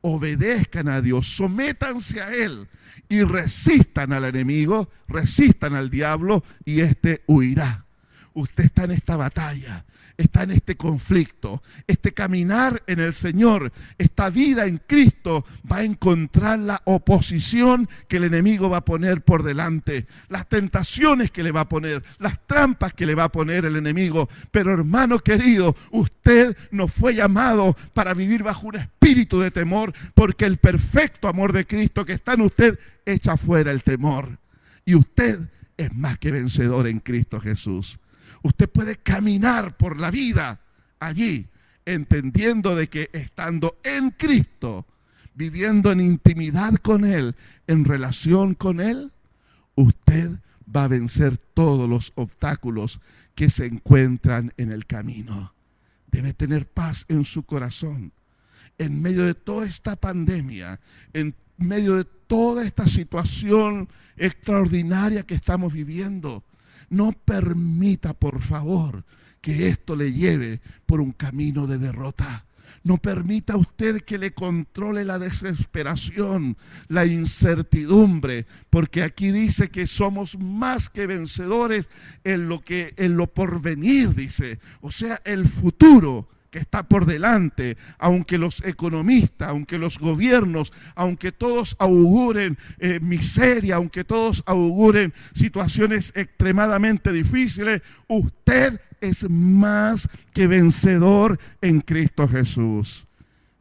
obedezcan 0.01 0.88
a 0.88 1.01
Dios, 1.01 1.26
sométanse 1.28 2.20
a 2.20 2.34
Él 2.34 2.68
y 3.09 3.22
resistan 3.22 4.12
al 4.12 4.24
enemigo, 4.24 4.91
resistan 5.09 5.74
al 5.74 5.91
diablo 5.91 6.45
y 6.64 6.80
éste 6.80 7.22
huirá. 7.26 7.84
Usted 8.32 8.64
está 8.64 8.84
en 8.84 8.93
esta 8.93 9.16
batalla 9.16 9.84
está 10.20 10.42
en 10.42 10.52
este 10.52 10.76
conflicto. 10.76 11.62
Este 11.86 12.12
caminar 12.12 12.82
en 12.86 13.00
el 13.00 13.14
Señor, 13.14 13.72
esta 13.98 14.30
vida 14.30 14.66
en 14.66 14.80
Cristo 14.86 15.44
va 15.70 15.78
a 15.78 15.84
encontrar 15.84 16.58
la 16.58 16.82
oposición 16.84 17.88
que 18.08 18.18
el 18.18 18.24
enemigo 18.24 18.68
va 18.68 18.78
a 18.78 18.84
poner 18.84 19.22
por 19.22 19.42
delante, 19.42 20.06
las 20.28 20.48
tentaciones 20.48 21.30
que 21.30 21.42
le 21.42 21.52
va 21.52 21.62
a 21.62 21.68
poner, 21.68 22.02
las 22.18 22.38
trampas 22.46 22.92
que 22.92 23.06
le 23.06 23.14
va 23.14 23.24
a 23.24 23.32
poner 23.32 23.64
el 23.64 23.76
enemigo. 23.76 24.28
Pero 24.50 24.72
hermano 24.72 25.18
querido, 25.18 25.76
usted 25.90 26.56
no 26.70 26.88
fue 26.88 27.14
llamado 27.14 27.76
para 27.94 28.14
vivir 28.14 28.42
bajo 28.42 28.68
un 28.68 28.76
espíritu 28.76 29.40
de 29.40 29.50
temor, 29.50 29.92
porque 30.14 30.44
el 30.44 30.58
perfecto 30.58 31.28
amor 31.28 31.52
de 31.52 31.66
Cristo 31.66 32.04
que 32.04 32.12
está 32.12 32.34
en 32.34 32.42
usted 32.42 32.78
echa 33.06 33.36
fuera 33.36 33.70
el 33.70 33.82
temor. 33.82 34.38
Y 34.84 34.94
usted 34.94 35.40
es 35.76 35.94
más 35.94 36.18
que 36.18 36.30
vencedor 36.30 36.86
en 36.86 37.00
Cristo 37.00 37.40
Jesús. 37.40 37.98
Usted 38.43 38.68
puede 38.68 38.97
caminar 38.97 39.76
por 39.76 40.01
la 40.01 40.11
vida 40.11 40.61
allí, 40.99 41.49
entendiendo 41.84 42.74
de 42.74 42.88
que 42.88 43.11
estando 43.12 43.78
en 43.82 44.11
Cristo, 44.11 44.86
viviendo 45.34 45.93
en 45.93 46.01
intimidad 46.01 46.74
con 46.76 47.05
Él, 47.05 47.34
en 47.66 47.84
relación 47.84 48.55
con 48.55 48.80
Él, 48.80 49.12
usted 49.74 50.30
va 50.74 50.84
a 50.84 50.88
vencer 50.88 51.36
todos 51.38 51.88
los 51.88 52.12
obstáculos 52.14 53.01
que 53.34 53.51
se 53.51 53.66
encuentran 53.66 54.53
en 54.57 54.72
el 54.72 54.86
camino. 54.86 55.55
Debe 56.11 56.32
tener 56.32 56.66
paz 56.66 57.05
en 57.09 57.24
su 57.24 57.43
corazón. 57.45 58.12
En 58.78 59.01
medio 59.01 59.24
de 59.24 59.34
toda 59.34 59.66
esta 59.66 59.97
pandemia, 59.97 60.80
en 61.12 61.34
medio 61.57 61.97
de 61.97 62.05
toda 62.05 62.64
esta 62.64 62.86
situación 62.86 63.88
extraordinaria 64.16 65.22
que 65.22 65.34
estamos 65.34 65.72
viviendo, 65.72 66.45
no 66.91 67.12
permita, 67.12 68.12
por 68.14 68.43
favor, 68.43 69.05
que 69.41 69.68
esto 69.68 69.97
le 69.97 70.12
lleve 70.12 70.61
por 70.86 71.01
un 71.01 71.12
camino 71.12 71.66
de 71.66 71.78
derrota. 71.78 72.45
No 72.82 72.99
permita 72.99 73.57
usted 73.57 74.03
que 74.03 74.18
le 74.18 74.32
controle 74.32 75.05
la 75.05 75.18
desesperación, 75.18 76.57
la 76.88 77.05
incertidumbre, 77.05 78.47
porque 78.70 79.03
aquí 79.03 79.30
dice 79.30 79.70
que 79.70 79.86
somos 79.86 80.38
más 80.38 80.88
que 80.88 81.07
vencedores 81.07 81.91
en 82.24 82.49
lo 82.49 82.61
que 82.61 82.95
en 82.97 83.16
lo 83.16 83.26
porvenir 83.26 84.14
dice, 84.14 84.61
o 84.80 84.91
sea, 84.91 85.20
el 85.24 85.47
futuro 85.47 86.28
que 86.51 86.59
está 86.59 86.82
por 86.82 87.07
delante, 87.07 87.76
aunque 87.98 88.36
los 88.36 88.62
economistas, 88.64 89.48
aunque 89.48 89.78
los 89.78 89.98
gobiernos, 89.98 90.72
aunque 90.94 91.32
todos 91.32 91.76
auguren 91.78 92.59
eh, 92.78 92.98
miseria, 93.01 93.76
aunque 93.76 94.05
todos 94.05 94.42
auguren 94.46 95.14
situaciones 95.32 96.12
extremadamente 96.16 97.12
difíciles, 97.12 97.82
usted 98.09 98.80
es 99.01 99.28
más 99.30 100.09
que 100.32 100.46
vencedor 100.46 101.38
en 101.61 101.80
Cristo 101.80 102.28
Jesús. 102.28 103.07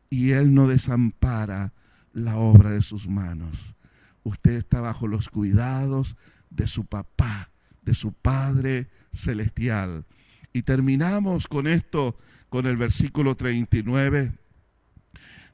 Y 0.09 0.31
Él 0.31 0.53
no 0.53 0.67
desampara 0.67 1.73
la 2.13 2.37
obra 2.37 2.71
de 2.71 2.81
sus 2.81 3.07
manos. 3.07 3.75
Usted 4.23 4.53
está 4.53 4.81
bajo 4.81 5.07
los 5.07 5.29
cuidados 5.29 6.17
de 6.49 6.67
su 6.67 6.85
papá, 6.85 7.51
de 7.83 7.93
su 7.93 8.11
Padre 8.13 8.89
Celestial. 9.13 10.05
Y 10.51 10.63
terminamos 10.63 11.47
con 11.47 11.67
esto 11.67 12.17
con 12.49 12.65
el 12.65 12.77
versículo 12.77 13.35
39. 13.35 14.33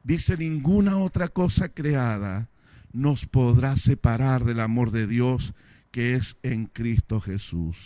Dice, 0.03 0.37
ninguna 0.37 0.97
otra 0.97 1.27
cosa 1.29 1.69
creada 1.69 2.49
nos 2.93 3.25
podrá 3.25 3.75
separar 3.77 4.45
del 4.45 4.61
amor 4.61 4.91
de 4.91 5.07
Dios 5.07 5.53
que 5.91 6.15
es 6.15 6.37
en 6.43 6.65
Cristo 6.65 7.21
Jesús. 7.21 7.77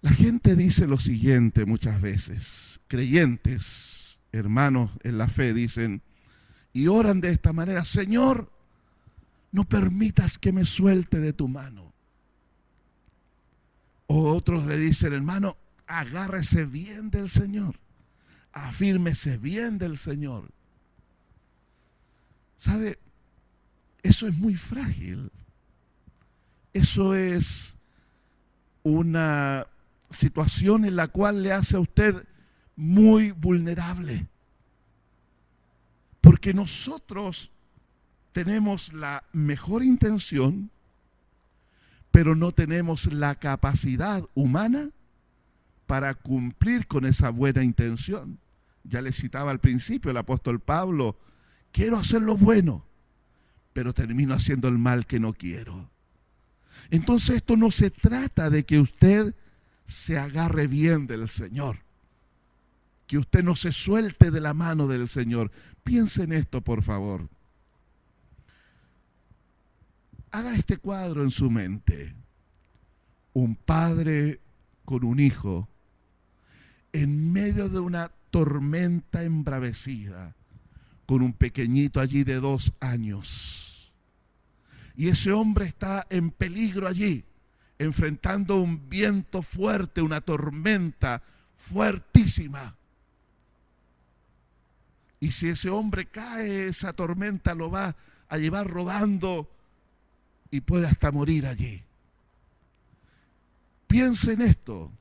La 0.00 0.10
gente 0.10 0.54
dice 0.54 0.86
lo 0.86 0.98
siguiente 0.98 1.64
muchas 1.64 2.00
veces, 2.00 2.80
creyentes, 2.86 4.20
hermanos 4.30 4.92
en 5.02 5.18
la 5.18 5.28
fe, 5.28 5.52
dicen, 5.52 6.02
y 6.72 6.86
oran 6.86 7.20
de 7.20 7.30
esta 7.30 7.52
manera, 7.52 7.84
Señor, 7.84 8.52
no 9.50 9.64
permitas 9.64 10.38
que 10.38 10.52
me 10.52 10.64
suelte 10.64 11.18
de 11.18 11.32
tu 11.32 11.48
mano. 11.48 11.92
O 14.06 14.32
otros 14.32 14.66
le 14.66 14.76
dicen, 14.76 15.12
hermano, 15.12 15.56
agárrese 15.88 16.66
bien 16.66 17.10
del 17.10 17.28
Señor, 17.28 17.80
afírmese 18.52 19.38
bien 19.38 19.78
del 19.78 19.96
Señor. 19.96 20.50
¿Sabe? 22.56 22.98
Eso 24.02 24.26
es 24.28 24.36
muy 24.36 24.54
frágil. 24.54 25.32
Eso 26.72 27.14
es 27.14 27.76
una 28.82 29.66
situación 30.10 30.84
en 30.84 30.96
la 30.96 31.08
cual 31.08 31.42
le 31.42 31.52
hace 31.52 31.76
a 31.76 31.80
usted 31.80 32.26
muy 32.76 33.30
vulnerable. 33.32 34.28
Porque 36.20 36.52
nosotros 36.52 37.50
tenemos 38.32 38.92
la 38.92 39.24
mejor 39.32 39.82
intención, 39.82 40.70
pero 42.10 42.34
no 42.34 42.52
tenemos 42.52 43.12
la 43.12 43.34
capacidad 43.36 44.28
humana 44.34 44.90
para 45.88 46.14
cumplir 46.14 46.86
con 46.86 47.06
esa 47.06 47.30
buena 47.30 47.64
intención. 47.64 48.38
Ya 48.84 49.00
le 49.00 49.10
citaba 49.10 49.50
al 49.50 49.58
principio 49.58 50.10
el 50.10 50.18
apóstol 50.18 50.60
Pablo, 50.60 51.18
quiero 51.72 51.96
hacer 51.96 52.20
lo 52.20 52.36
bueno, 52.36 52.84
pero 53.72 53.94
termino 53.94 54.34
haciendo 54.34 54.68
el 54.68 54.76
mal 54.76 55.06
que 55.06 55.18
no 55.18 55.32
quiero. 55.32 55.90
Entonces 56.90 57.36
esto 57.36 57.56
no 57.56 57.70
se 57.70 57.90
trata 57.90 58.50
de 58.50 58.64
que 58.64 58.78
usted 58.78 59.34
se 59.86 60.18
agarre 60.18 60.66
bien 60.66 61.06
del 61.06 61.26
Señor, 61.26 61.78
que 63.06 63.16
usted 63.16 63.42
no 63.42 63.56
se 63.56 63.72
suelte 63.72 64.30
de 64.30 64.42
la 64.42 64.52
mano 64.52 64.88
del 64.88 65.08
Señor. 65.08 65.50
Piense 65.84 66.24
en 66.24 66.34
esto, 66.34 66.60
por 66.60 66.82
favor. 66.82 67.30
Haga 70.32 70.54
este 70.54 70.76
cuadro 70.76 71.22
en 71.22 71.30
su 71.30 71.50
mente. 71.50 72.14
Un 73.32 73.56
padre 73.56 74.40
con 74.84 75.02
un 75.04 75.18
hijo 75.18 75.66
en 77.02 77.32
medio 77.32 77.68
de 77.68 77.78
una 77.78 78.10
tormenta 78.30 79.22
embravecida 79.22 80.34
con 81.06 81.22
un 81.22 81.32
pequeñito 81.32 82.00
allí 82.00 82.24
de 82.24 82.40
dos 82.40 82.72
años. 82.80 83.92
Y 84.96 85.08
ese 85.08 85.30
hombre 85.30 85.66
está 85.66 86.06
en 86.10 86.32
peligro 86.32 86.88
allí, 86.88 87.24
enfrentando 87.78 88.60
un 88.60 88.88
viento 88.88 89.42
fuerte, 89.42 90.02
una 90.02 90.20
tormenta 90.20 91.22
fuertísima. 91.56 92.76
Y 95.20 95.30
si 95.30 95.48
ese 95.48 95.70
hombre 95.70 96.06
cae, 96.06 96.66
esa 96.66 96.92
tormenta 96.92 97.54
lo 97.54 97.70
va 97.70 97.94
a 98.28 98.38
llevar 98.38 98.66
rodando 98.66 99.48
y 100.50 100.60
puede 100.62 100.88
hasta 100.88 101.12
morir 101.12 101.46
allí. 101.46 101.80
Piense 103.86 104.32
en 104.32 104.42
esto. 104.42 104.92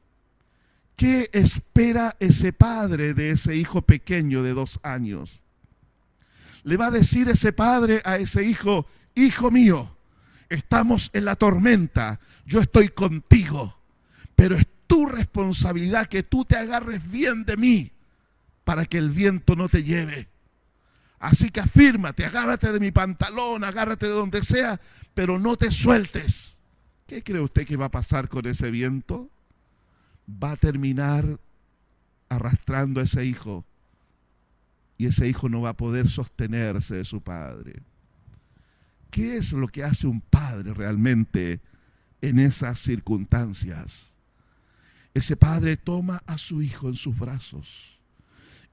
¿Qué 0.98 1.30
espera 1.32 2.18
ese 2.20 2.54
padre 2.54 3.14
de 3.14 3.30
ese 3.30 3.56
hijo 3.56 3.84
pequeño 3.84 4.41
de 4.41 4.54
dos 4.54 4.80
años? 4.82 5.41
Le 6.64 6.76
va 6.76 6.88
a 6.88 6.91
decir 6.91 7.30
ese 7.30 7.54
padre 7.54 8.02
a 8.04 8.18
ese 8.18 8.43
hijo, 8.43 8.88
hijo 9.14 9.52
mío, 9.52 9.95
estamos 10.50 11.12
en 11.14 11.26
la 11.26 11.36
tormenta, 11.36 12.20
yo 12.48 12.60
estoy 12.60 12.89
contigo, 12.89 13.78
pero 14.36 14.56
es 14.56 14.66
tu 14.88 15.06
responsabilidad 15.06 16.08
que 16.08 16.24
tú 16.24 16.45
te 16.45 16.58
agarres 16.58 17.08
bien 17.10 17.45
de 17.45 17.58
mí 17.58 17.91
para 18.64 18.86
que 18.86 18.98
el 18.98 19.12
viento 19.12 19.56
no 19.56 19.70
te 19.70 19.84
lleve. 19.84 20.28
Así 21.20 21.52
que 21.52 21.60
afírmate, 21.60 22.26
agárrate 22.26 22.72
de 22.72 22.80
mi 22.80 22.91
pantalón, 22.91 23.64
agárrate 23.64 24.08
de 24.08 24.14
donde 24.14 24.43
sea, 24.43 24.82
pero 25.14 25.38
no 25.38 25.58
te 25.58 25.70
sueltes. 25.70 26.58
¿Qué 27.06 27.22
cree 27.22 27.41
usted 27.41 27.68
que 27.68 27.78
va 27.78 27.86
a 27.86 27.91
pasar 27.91 28.30
con 28.30 28.48
ese 28.48 28.72
viento? 28.72 29.30
Va 30.28 30.51
a 30.51 30.57
terminar 30.57 31.39
arrastrando 32.30 32.99
a 32.99 33.03
ese 33.03 33.25
hijo 33.25 33.65
y 34.97 35.05
ese 35.05 35.28
hijo 35.28 35.47
no 35.49 35.61
va 35.61 35.69
a 35.69 35.78
poder 35.78 36.09
sostenerse 36.09 36.95
de 36.95 37.05
su 37.05 37.21
padre. 37.21 37.82
¿Qué 39.11 39.38
es 39.38 39.53
lo 39.53 39.67
que 39.67 39.84
hace 39.84 40.07
un 40.07 40.21
padre 40.21 40.73
realmente 40.73 41.61
en 42.21 42.39
esas 42.39 42.80
circunstancias? 42.80 44.15
Ese 45.13 45.36
padre 45.36 45.78
toma 45.78 46.23
a 46.25 46.38
su 46.38 46.61
hijo 46.61 46.89
en 46.89 46.95
sus 46.95 47.17
brazos 47.17 47.99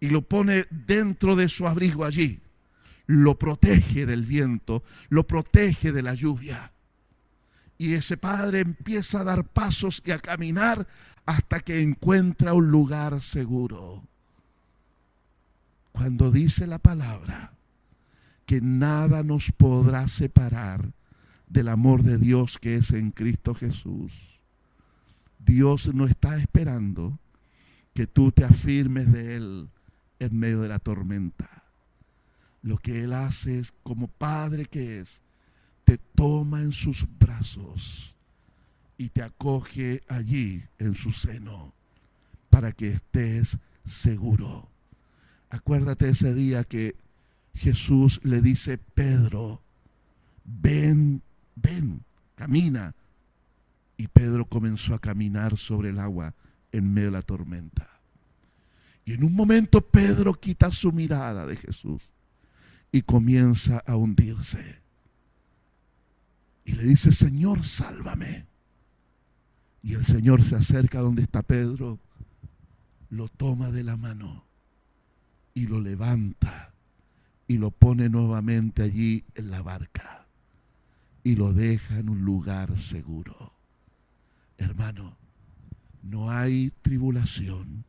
y 0.00 0.10
lo 0.10 0.22
pone 0.22 0.66
dentro 0.70 1.36
de 1.36 1.48
su 1.48 1.66
abrigo 1.66 2.04
allí. 2.04 2.40
Lo 3.06 3.38
protege 3.38 4.06
del 4.06 4.24
viento, 4.24 4.82
lo 5.08 5.26
protege 5.26 5.92
de 5.92 6.02
la 6.02 6.14
lluvia. 6.14 6.72
Y 7.76 7.94
ese 7.94 8.16
padre 8.16 8.60
empieza 8.60 9.20
a 9.20 9.24
dar 9.24 9.44
pasos 9.44 10.02
y 10.04 10.10
a 10.10 10.18
caminar 10.18 10.86
hasta 11.26 11.60
que 11.60 11.82
encuentra 11.82 12.54
un 12.54 12.70
lugar 12.70 13.20
seguro. 13.22 14.02
Cuando 15.92 16.30
dice 16.30 16.66
la 16.66 16.78
palabra 16.78 17.52
que 18.46 18.60
nada 18.60 19.22
nos 19.22 19.52
podrá 19.52 20.08
separar 20.08 20.92
del 21.48 21.68
amor 21.68 22.02
de 22.02 22.18
Dios 22.18 22.58
que 22.58 22.76
es 22.76 22.90
en 22.90 23.10
Cristo 23.10 23.54
Jesús, 23.54 24.40
Dios 25.38 25.94
no 25.94 26.06
está 26.06 26.36
esperando 26.38 27.18
que 27.94 28.06
tú 28.06 28.32
te 28.32 28.44
afirmes 28.44 29.10
de 29.12 29.36
Él 29.36 29.68
en 30.18 30.38
medio 30.38 30.60
de 30.60 30.68
la 30.68 30.78
tormenta. 30.78 31.64
Lo 32.62 32.78
que 32.78 33.04
Él 33.04 33.12
hace 33.12 33.58
es, 33.58 33.72
como 33.82 34.08
Padre 34.08 34.64
que 34.66 35.00
es, 35.00 35.20
te 35.84 35.98
toma 35.98 36.60
en 36.60 36.72
sus 36.72 37.06
brazos 37.18 38.13
y 38.96 39.08
te 39.08 39.22
acoge 39.22 40.02
allí 40.08 40.62
en 40.78 40.94
su 40.94 41.12
seno 41.12 41.72
para 42.50 42.72
que 42.72 42.92
estés 42.92 43.58
seguro. 43.84 44.68
Acuérdate 45.50 46.08
ese 46.08 46.34
día 46.34 46.64
que 46.64 46.94
Jesús 47.54 48.20
le 48.24 48.40
dice, 48.40 48.78
Pedro, 48.78 49.62
ven, 50.44 51.22
ven, 51.56 52.04
camina. 52.34 52.94
Y 53.96 54.08
Pedro 54.08 54.44
comenzó 54.46 54.94
a 54.94 54.98
caminar 54.98 55.56
sobre 55.56 55.90
el 55.90 55.98
agua 55.98 56.34
en 56.72 56.92
medio 56.92 57.08
de 57.08 57.16
la 57.16 57.22
tormenta. 57.22 57.86
Y 59.04 59.12
en 59.12 59.22
un 59.22 59.34
momento 59.34 59.80
Pedro 59.80 60.34
quita 60.34 60.70
su 60.70 60.90
mirada 60.92 61.46
de 61.46 61.56
Jesús 61.56 62.02
y 62.90 63.02
comienza 63.02 63.82
a 63.86 63.96
hundirse. 63.96 64.80
Y 66.64 66.72
le 66.72 66.84
dice, 66.84 67.12
Señor, 67.12 67.64
sálvame. 67.64 68.46
Y 69.84 69.92
el 69.92 70.04
Señor 70.06 70.42
se 70.42 70.56
acerca 70.56 71.00
donde 71.00 71.20
está 71.22 71.42
Pedro, 71.42 72.00
lo 73.10 73.28
toma 73.28 73.70
de 73.70 73.84
la 73.84 73.98
mano 73.98 74.46
y 75.52 75.66
lo 75.66 75.78
levanta 75.78 76.72
y 77.46 77.58
lo 77.58 77.70
pone 77.70 78.08
nuevamente 78.08 78.82
allí 78.82 79.26
en 79.34 79.50
la 79.50 79.60
barca 79.60 80.26
y 81.22 81.36
lo 81.36 81.52
deja 81.52 81.98
en 81.98 82.08
un 82.08 82.24
lugar 82.24 82.78
seguro. 82.78 83.52
Hermano, 84.56 85.18
no 86.02 86.30
hay 86.30 86.72
tribulación, 86.80 87.84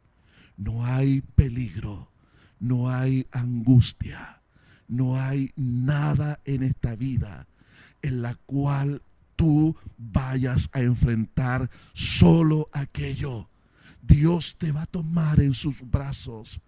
no 0.58 0.86
hay 0.86 1.22
peligro, 1.22 2.12
no 2.60 2.90
hay 2.90 3.26
angustia, 3.32 4.42
no 4.90 5.18
hay 5.18 5.54
nada 5.56 6.42
en 6.44 6.64
esta 6.64 6.98
vida 6.98 7.48
en 8.02 8.22
la 8.22 8.36
cual 8.36 9.02
tú 9.36 9.76
vayas 9.98 10.70
a 10.74 10.82
enfrentar 10.82 11.70
solo 11.94 12.70
aquello. 12.74 13.50
Dios 14.02 14.56
te 14.58 14.72
va 14.72 14.84
a 14.84 14.88
tomar 14.88 15.40
en 15.40 15.54
sus 15.54 15.82
brazos 15.82 16.62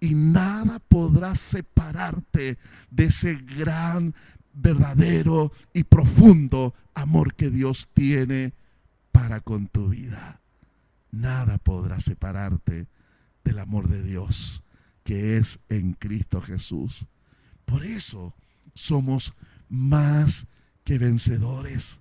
y 0.00 0.14
nada 0.14 0.78
podrá 0.78 1.34
separarte 1.36 2.58
de 2.90 3.04
ese 3.04 3.34
gran, 3.34 4.14
verdadero 4.52 5.52
y 5.72 5.84
profundo 5.84 6.74
amor 6.94 7.34
que 7.34 7.50
Dios 7.50 7.88
tiene 7.94 8.54
para 9.12 9.40
con 9.40 9.68
tu 9.68 9.88
vida. 9.88 10.40
Nada 11.12 11.58
podrá 11.58 12.00
separarte 12.00 12.88
del 13.44 13.58
amor 13.58 13.88
de 13.88 14.02
Dios 14.02 14.62
que 15.04 15.36
es 15.36 15.58
en 15.68 15.94
Cristo 15.94 16.40
Jesús. 16.40 17.06
Por 17.64 17.84
eso 17.84 18.34
somos 18.74 19.34
más 19.68 20.46
que 20.84 20.98
vencedores. 20.98 22.00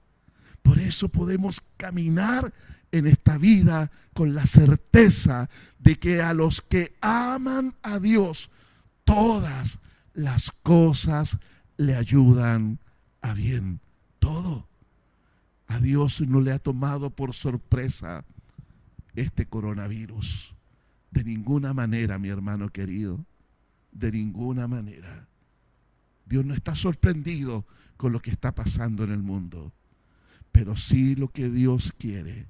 Por 0.61 0.79
eso 0.79 1.09
podemos 1.09 1.61
caminar 1.77 2.53
en 2.91 3.07
esta 3.07 3.37
vida 3.37 3.91
con 4.13 4.33
la 4.33 4.45
certeza 4.45 5.49
de 5.77 5.97
que 5.97 6.21
a 6.21 6.33
los 6.33 6.61
que 6.61 6.95
aman 7.01 7.75
a 7.83 7.99
Dios, 7.99 8.49
todas 9.03 9.79
las 10.13 10.51
cosas 10.63 11.37
le 11.77 11.95
ayudan 11.95 12.79
a 13.21 13.33
bien. 13.33 13.79
Todo. 14.19 14.67
A 15.67 15.79
Dios 15.79 16.21
no 16.21 16.41
le 16.41 16.51
ha 16.51 16.59
tomado 16.59 17.11
por 17.11 17.33
sorpresa 17.33 18.25
este 19.15 19.45
coronavirus. 19.45 20.55
De 21.11 21.23
ninguna 21.23 21.73
manera, 21.73 22.19
mi 22.19 22.29
hermano 22.29 22.69
querido. 22.69 23.25
De 23.91 24.11
ninguna 24.11 24.67
manera. 24.67 25.27
Dios 26.25 26.45
no 26.45 26.53
está 26.53 26.75
sorprendido 26.75 27.65
con 27.97 28.11
lo 28.11 28.19
que 28.19 28.31
está 28.31 28.53
pasando 28.53 29.03
en 29.03 29.11
el 29.11 29.23
mundo. 29.23 29.73
Pero 30.59 30.75
sí 30.75 31.15
lo 31.15 31.29
que 31.29 31.49
Dios 31.49 31.93
quiere 31.97 32.49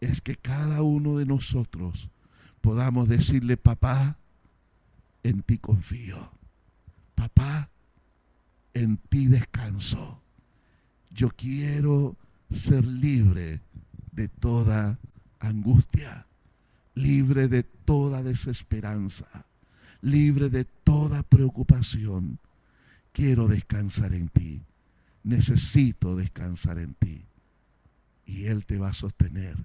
es 0.00 0.20
que 0.20 0.36
cada 0.36 0.82
uno 0.82 1.18
de 1.18 1.26
nosotros 1.26 2.08
podamos 2.60 3.08
decirle, 3.08 3.56
papá, 3.56 4.18
en 5.24 5.42
ti 5.42 5.58
confío. 5.58 6.30
Papá, 7.16 7.70
en 8.72 8.98
ti 8.98 9.26
descanso. 9.26 10.22
Yo 11.10 11.28
quiero 11.30 12.16
ser 12.52 12.86
libre 12.86 13.62
de 14.12 14.28
toda 14.28 15.00
angustia, 15.40 16.28
libre 16.94 17.48
de 17.48 17.64
toda 17.64 18.22
desesperanza, 18.22 19.46
libre 20.02 20.50
de 20.50 20.66
toda 20.66 21.24
preocupación. 21.24 22.38
Quiero 23.10 23.48
descansar 23.48 24.14
en 24.14 24.28
ti. 24.28 24.62
Necesito 25.24 26.14
descansar 26.14 26.78
en 26.78 26.94
ti. 26.94 27.26
Y 28.26 28.44
Él 28.44 28.64
te 28.64 28.78
va 28.78 28.90
a 28.90 28.94
sostener 28.94 29.56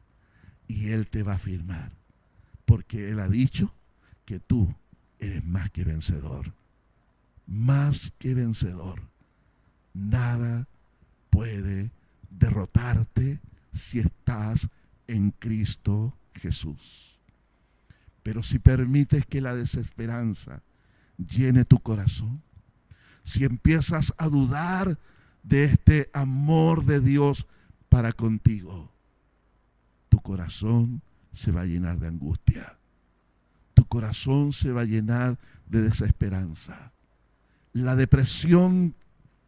y 0.68 0.90
Él 0.90 1.08
te 1.08 1.22
va 1.22 1.34
a 1.34 1.36
afirmar. 1.36 1.92
Porque 2.66 3.10
Él 3.10 3.20
ha 3.20 3.28
dicho 3.28 3.74
que 4.26 4.40
tú 4.40 4.74
eres 5.20 5.44
más 5.44 5.70
que 5.72 5.84
vencedor. 5.84 6.54
Más 7.46 8.14
que 8.18 8.34
vencedor. 8.34 9.02
Nada 9.94 10.68
puede 11.30 11.92
derrotarte 12.30 13.40
si 13.74 14.00
estás 14.00 14.70
en 15.08 15.32
Cristo 15.32 16.16
Jesús. 16.36 17.20
Pero 18.24 18.44
si 18.44 18.60
permites 18.60 19.26
que 19.26 19.42
la 19.42 19.56
desesperanza 19.56 20.62
llene 21.18 21.66
tu 21.66 21.80
corazón, 21.80 22.44
si 23.24 23.44
empiezas 23.44 24.14
a 24.18 24.28
dudar 24.28 24.98
de 25.44 25.64
este 25.66 26.10
amor 26.14 26.86
de 26.86 27.00
Dios 27.00 27.48
para 27.90 28.12
contigo, 28.12 28.92
tu 30.10 30.20
corazón 30.22 31.02
se 31.34 31.52
va 31.52 31.62
a 31.62 31.66
llenar 31.66 32.00
de 32.00 32.08
angustia. 32.08 32.78
Tu 33.74 33.86
corazón 33.86 34.52
se 34.54 34.72
va 34.72 34.82
a 34.82 34.86
llenar 34.86 35.38
de 35.68 35.82
desesperanza. 35.82 36.92
La 37.74 37.96
depresión 37.96 38.96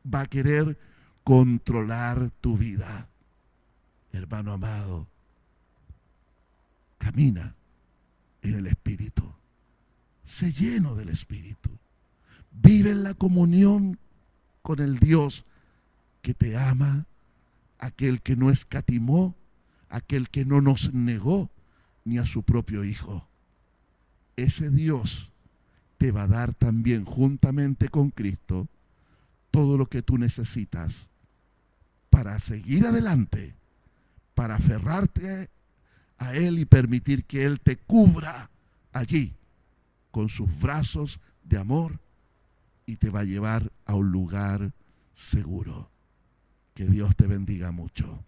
va 0.06 0.22
a 0.22 0.28
querer 0.28 0.78
controlar 1.24 2.32
tu 2.42 2.58
vida. 2.58 3.10
Hermano 4.14 4.54
amado, 4.54 5.08
camina 6.98 7.56
en 8.42 8.56
el 8.56 8.68
Espíritu. 8.68 9.24
Sé 10.24 10.52
lleno 10.54 10.96
del 10.96 11.10
Espíritu. 11.10 11.70
Vive 12.52 12.92
en 12.92 13.04
la 13.04 13.14
comunión 13.14 14.00
con 14.62 14.80
el 14.80 15.00
Dios 15.00 15.46
que 16.22 16.34
te 16.34 16.58
ama, 16.58 17.08
aquel 17.78 18.22
que 18.22 18.36
no 18.36 18.50
escatimó, 18.50 19.36
aquel 19.90 20.30
que 20.30 20.46
no 20.46 20.62
nos 20.62 20.94
negó 20.94 21.50
ni 22.06 22.18
a 22.18 22.26
su 22.26 22.44
propio 22.44 22.84
Hijo. 22.84 23.28
Ese 24.36 24.70
Dios 24.70 25.32
te 25.98 26.12
va 26.12 26.24
a 26.24 26.28
dar 26.28 26.54
también 26.54 27.06
juntamente 27.06 27.90
con 27.90 28.10
Cristo 28.10 28.68
todo 29.52 29.78
lo 29.78 29.88
que 29.88 30.02
tú 30.02 30.18
necesitas 30.18 31.10
para 32.10 32.40
seguir 32.40 32.86
adelante, 32.86 33.56
para 34.34 34.56
aferrarte 34.56 35.50
a 36.18 36.34
Él 36.34 36.60
y 36.60 36.66
permitir 36.66 37.26
que 37.26 37.46
Él 37.46 37.60
te 37.60 37.78
cubra 37.78 38.50
allí 38.94 39.36
con 40.12 40.30
sus 40.30 40.60
brazos 40.60 41.20
de 41.44 41.58
amor 41.58 42.00
y 42.86 42.96
te 42.96 43.10
va 43.10 43.22
a 43.22 43.26
llevar 43.26 43.72
a 43.86 43.96
un 43.96 44.12
lugar 44.12 44.74
seguro. 45.14 45.91
Que 46.74 46.86
Dios 46.86 47.16
te 47.16 47.28
bendiga 47.28 47.72
mucho. 47.72 48.24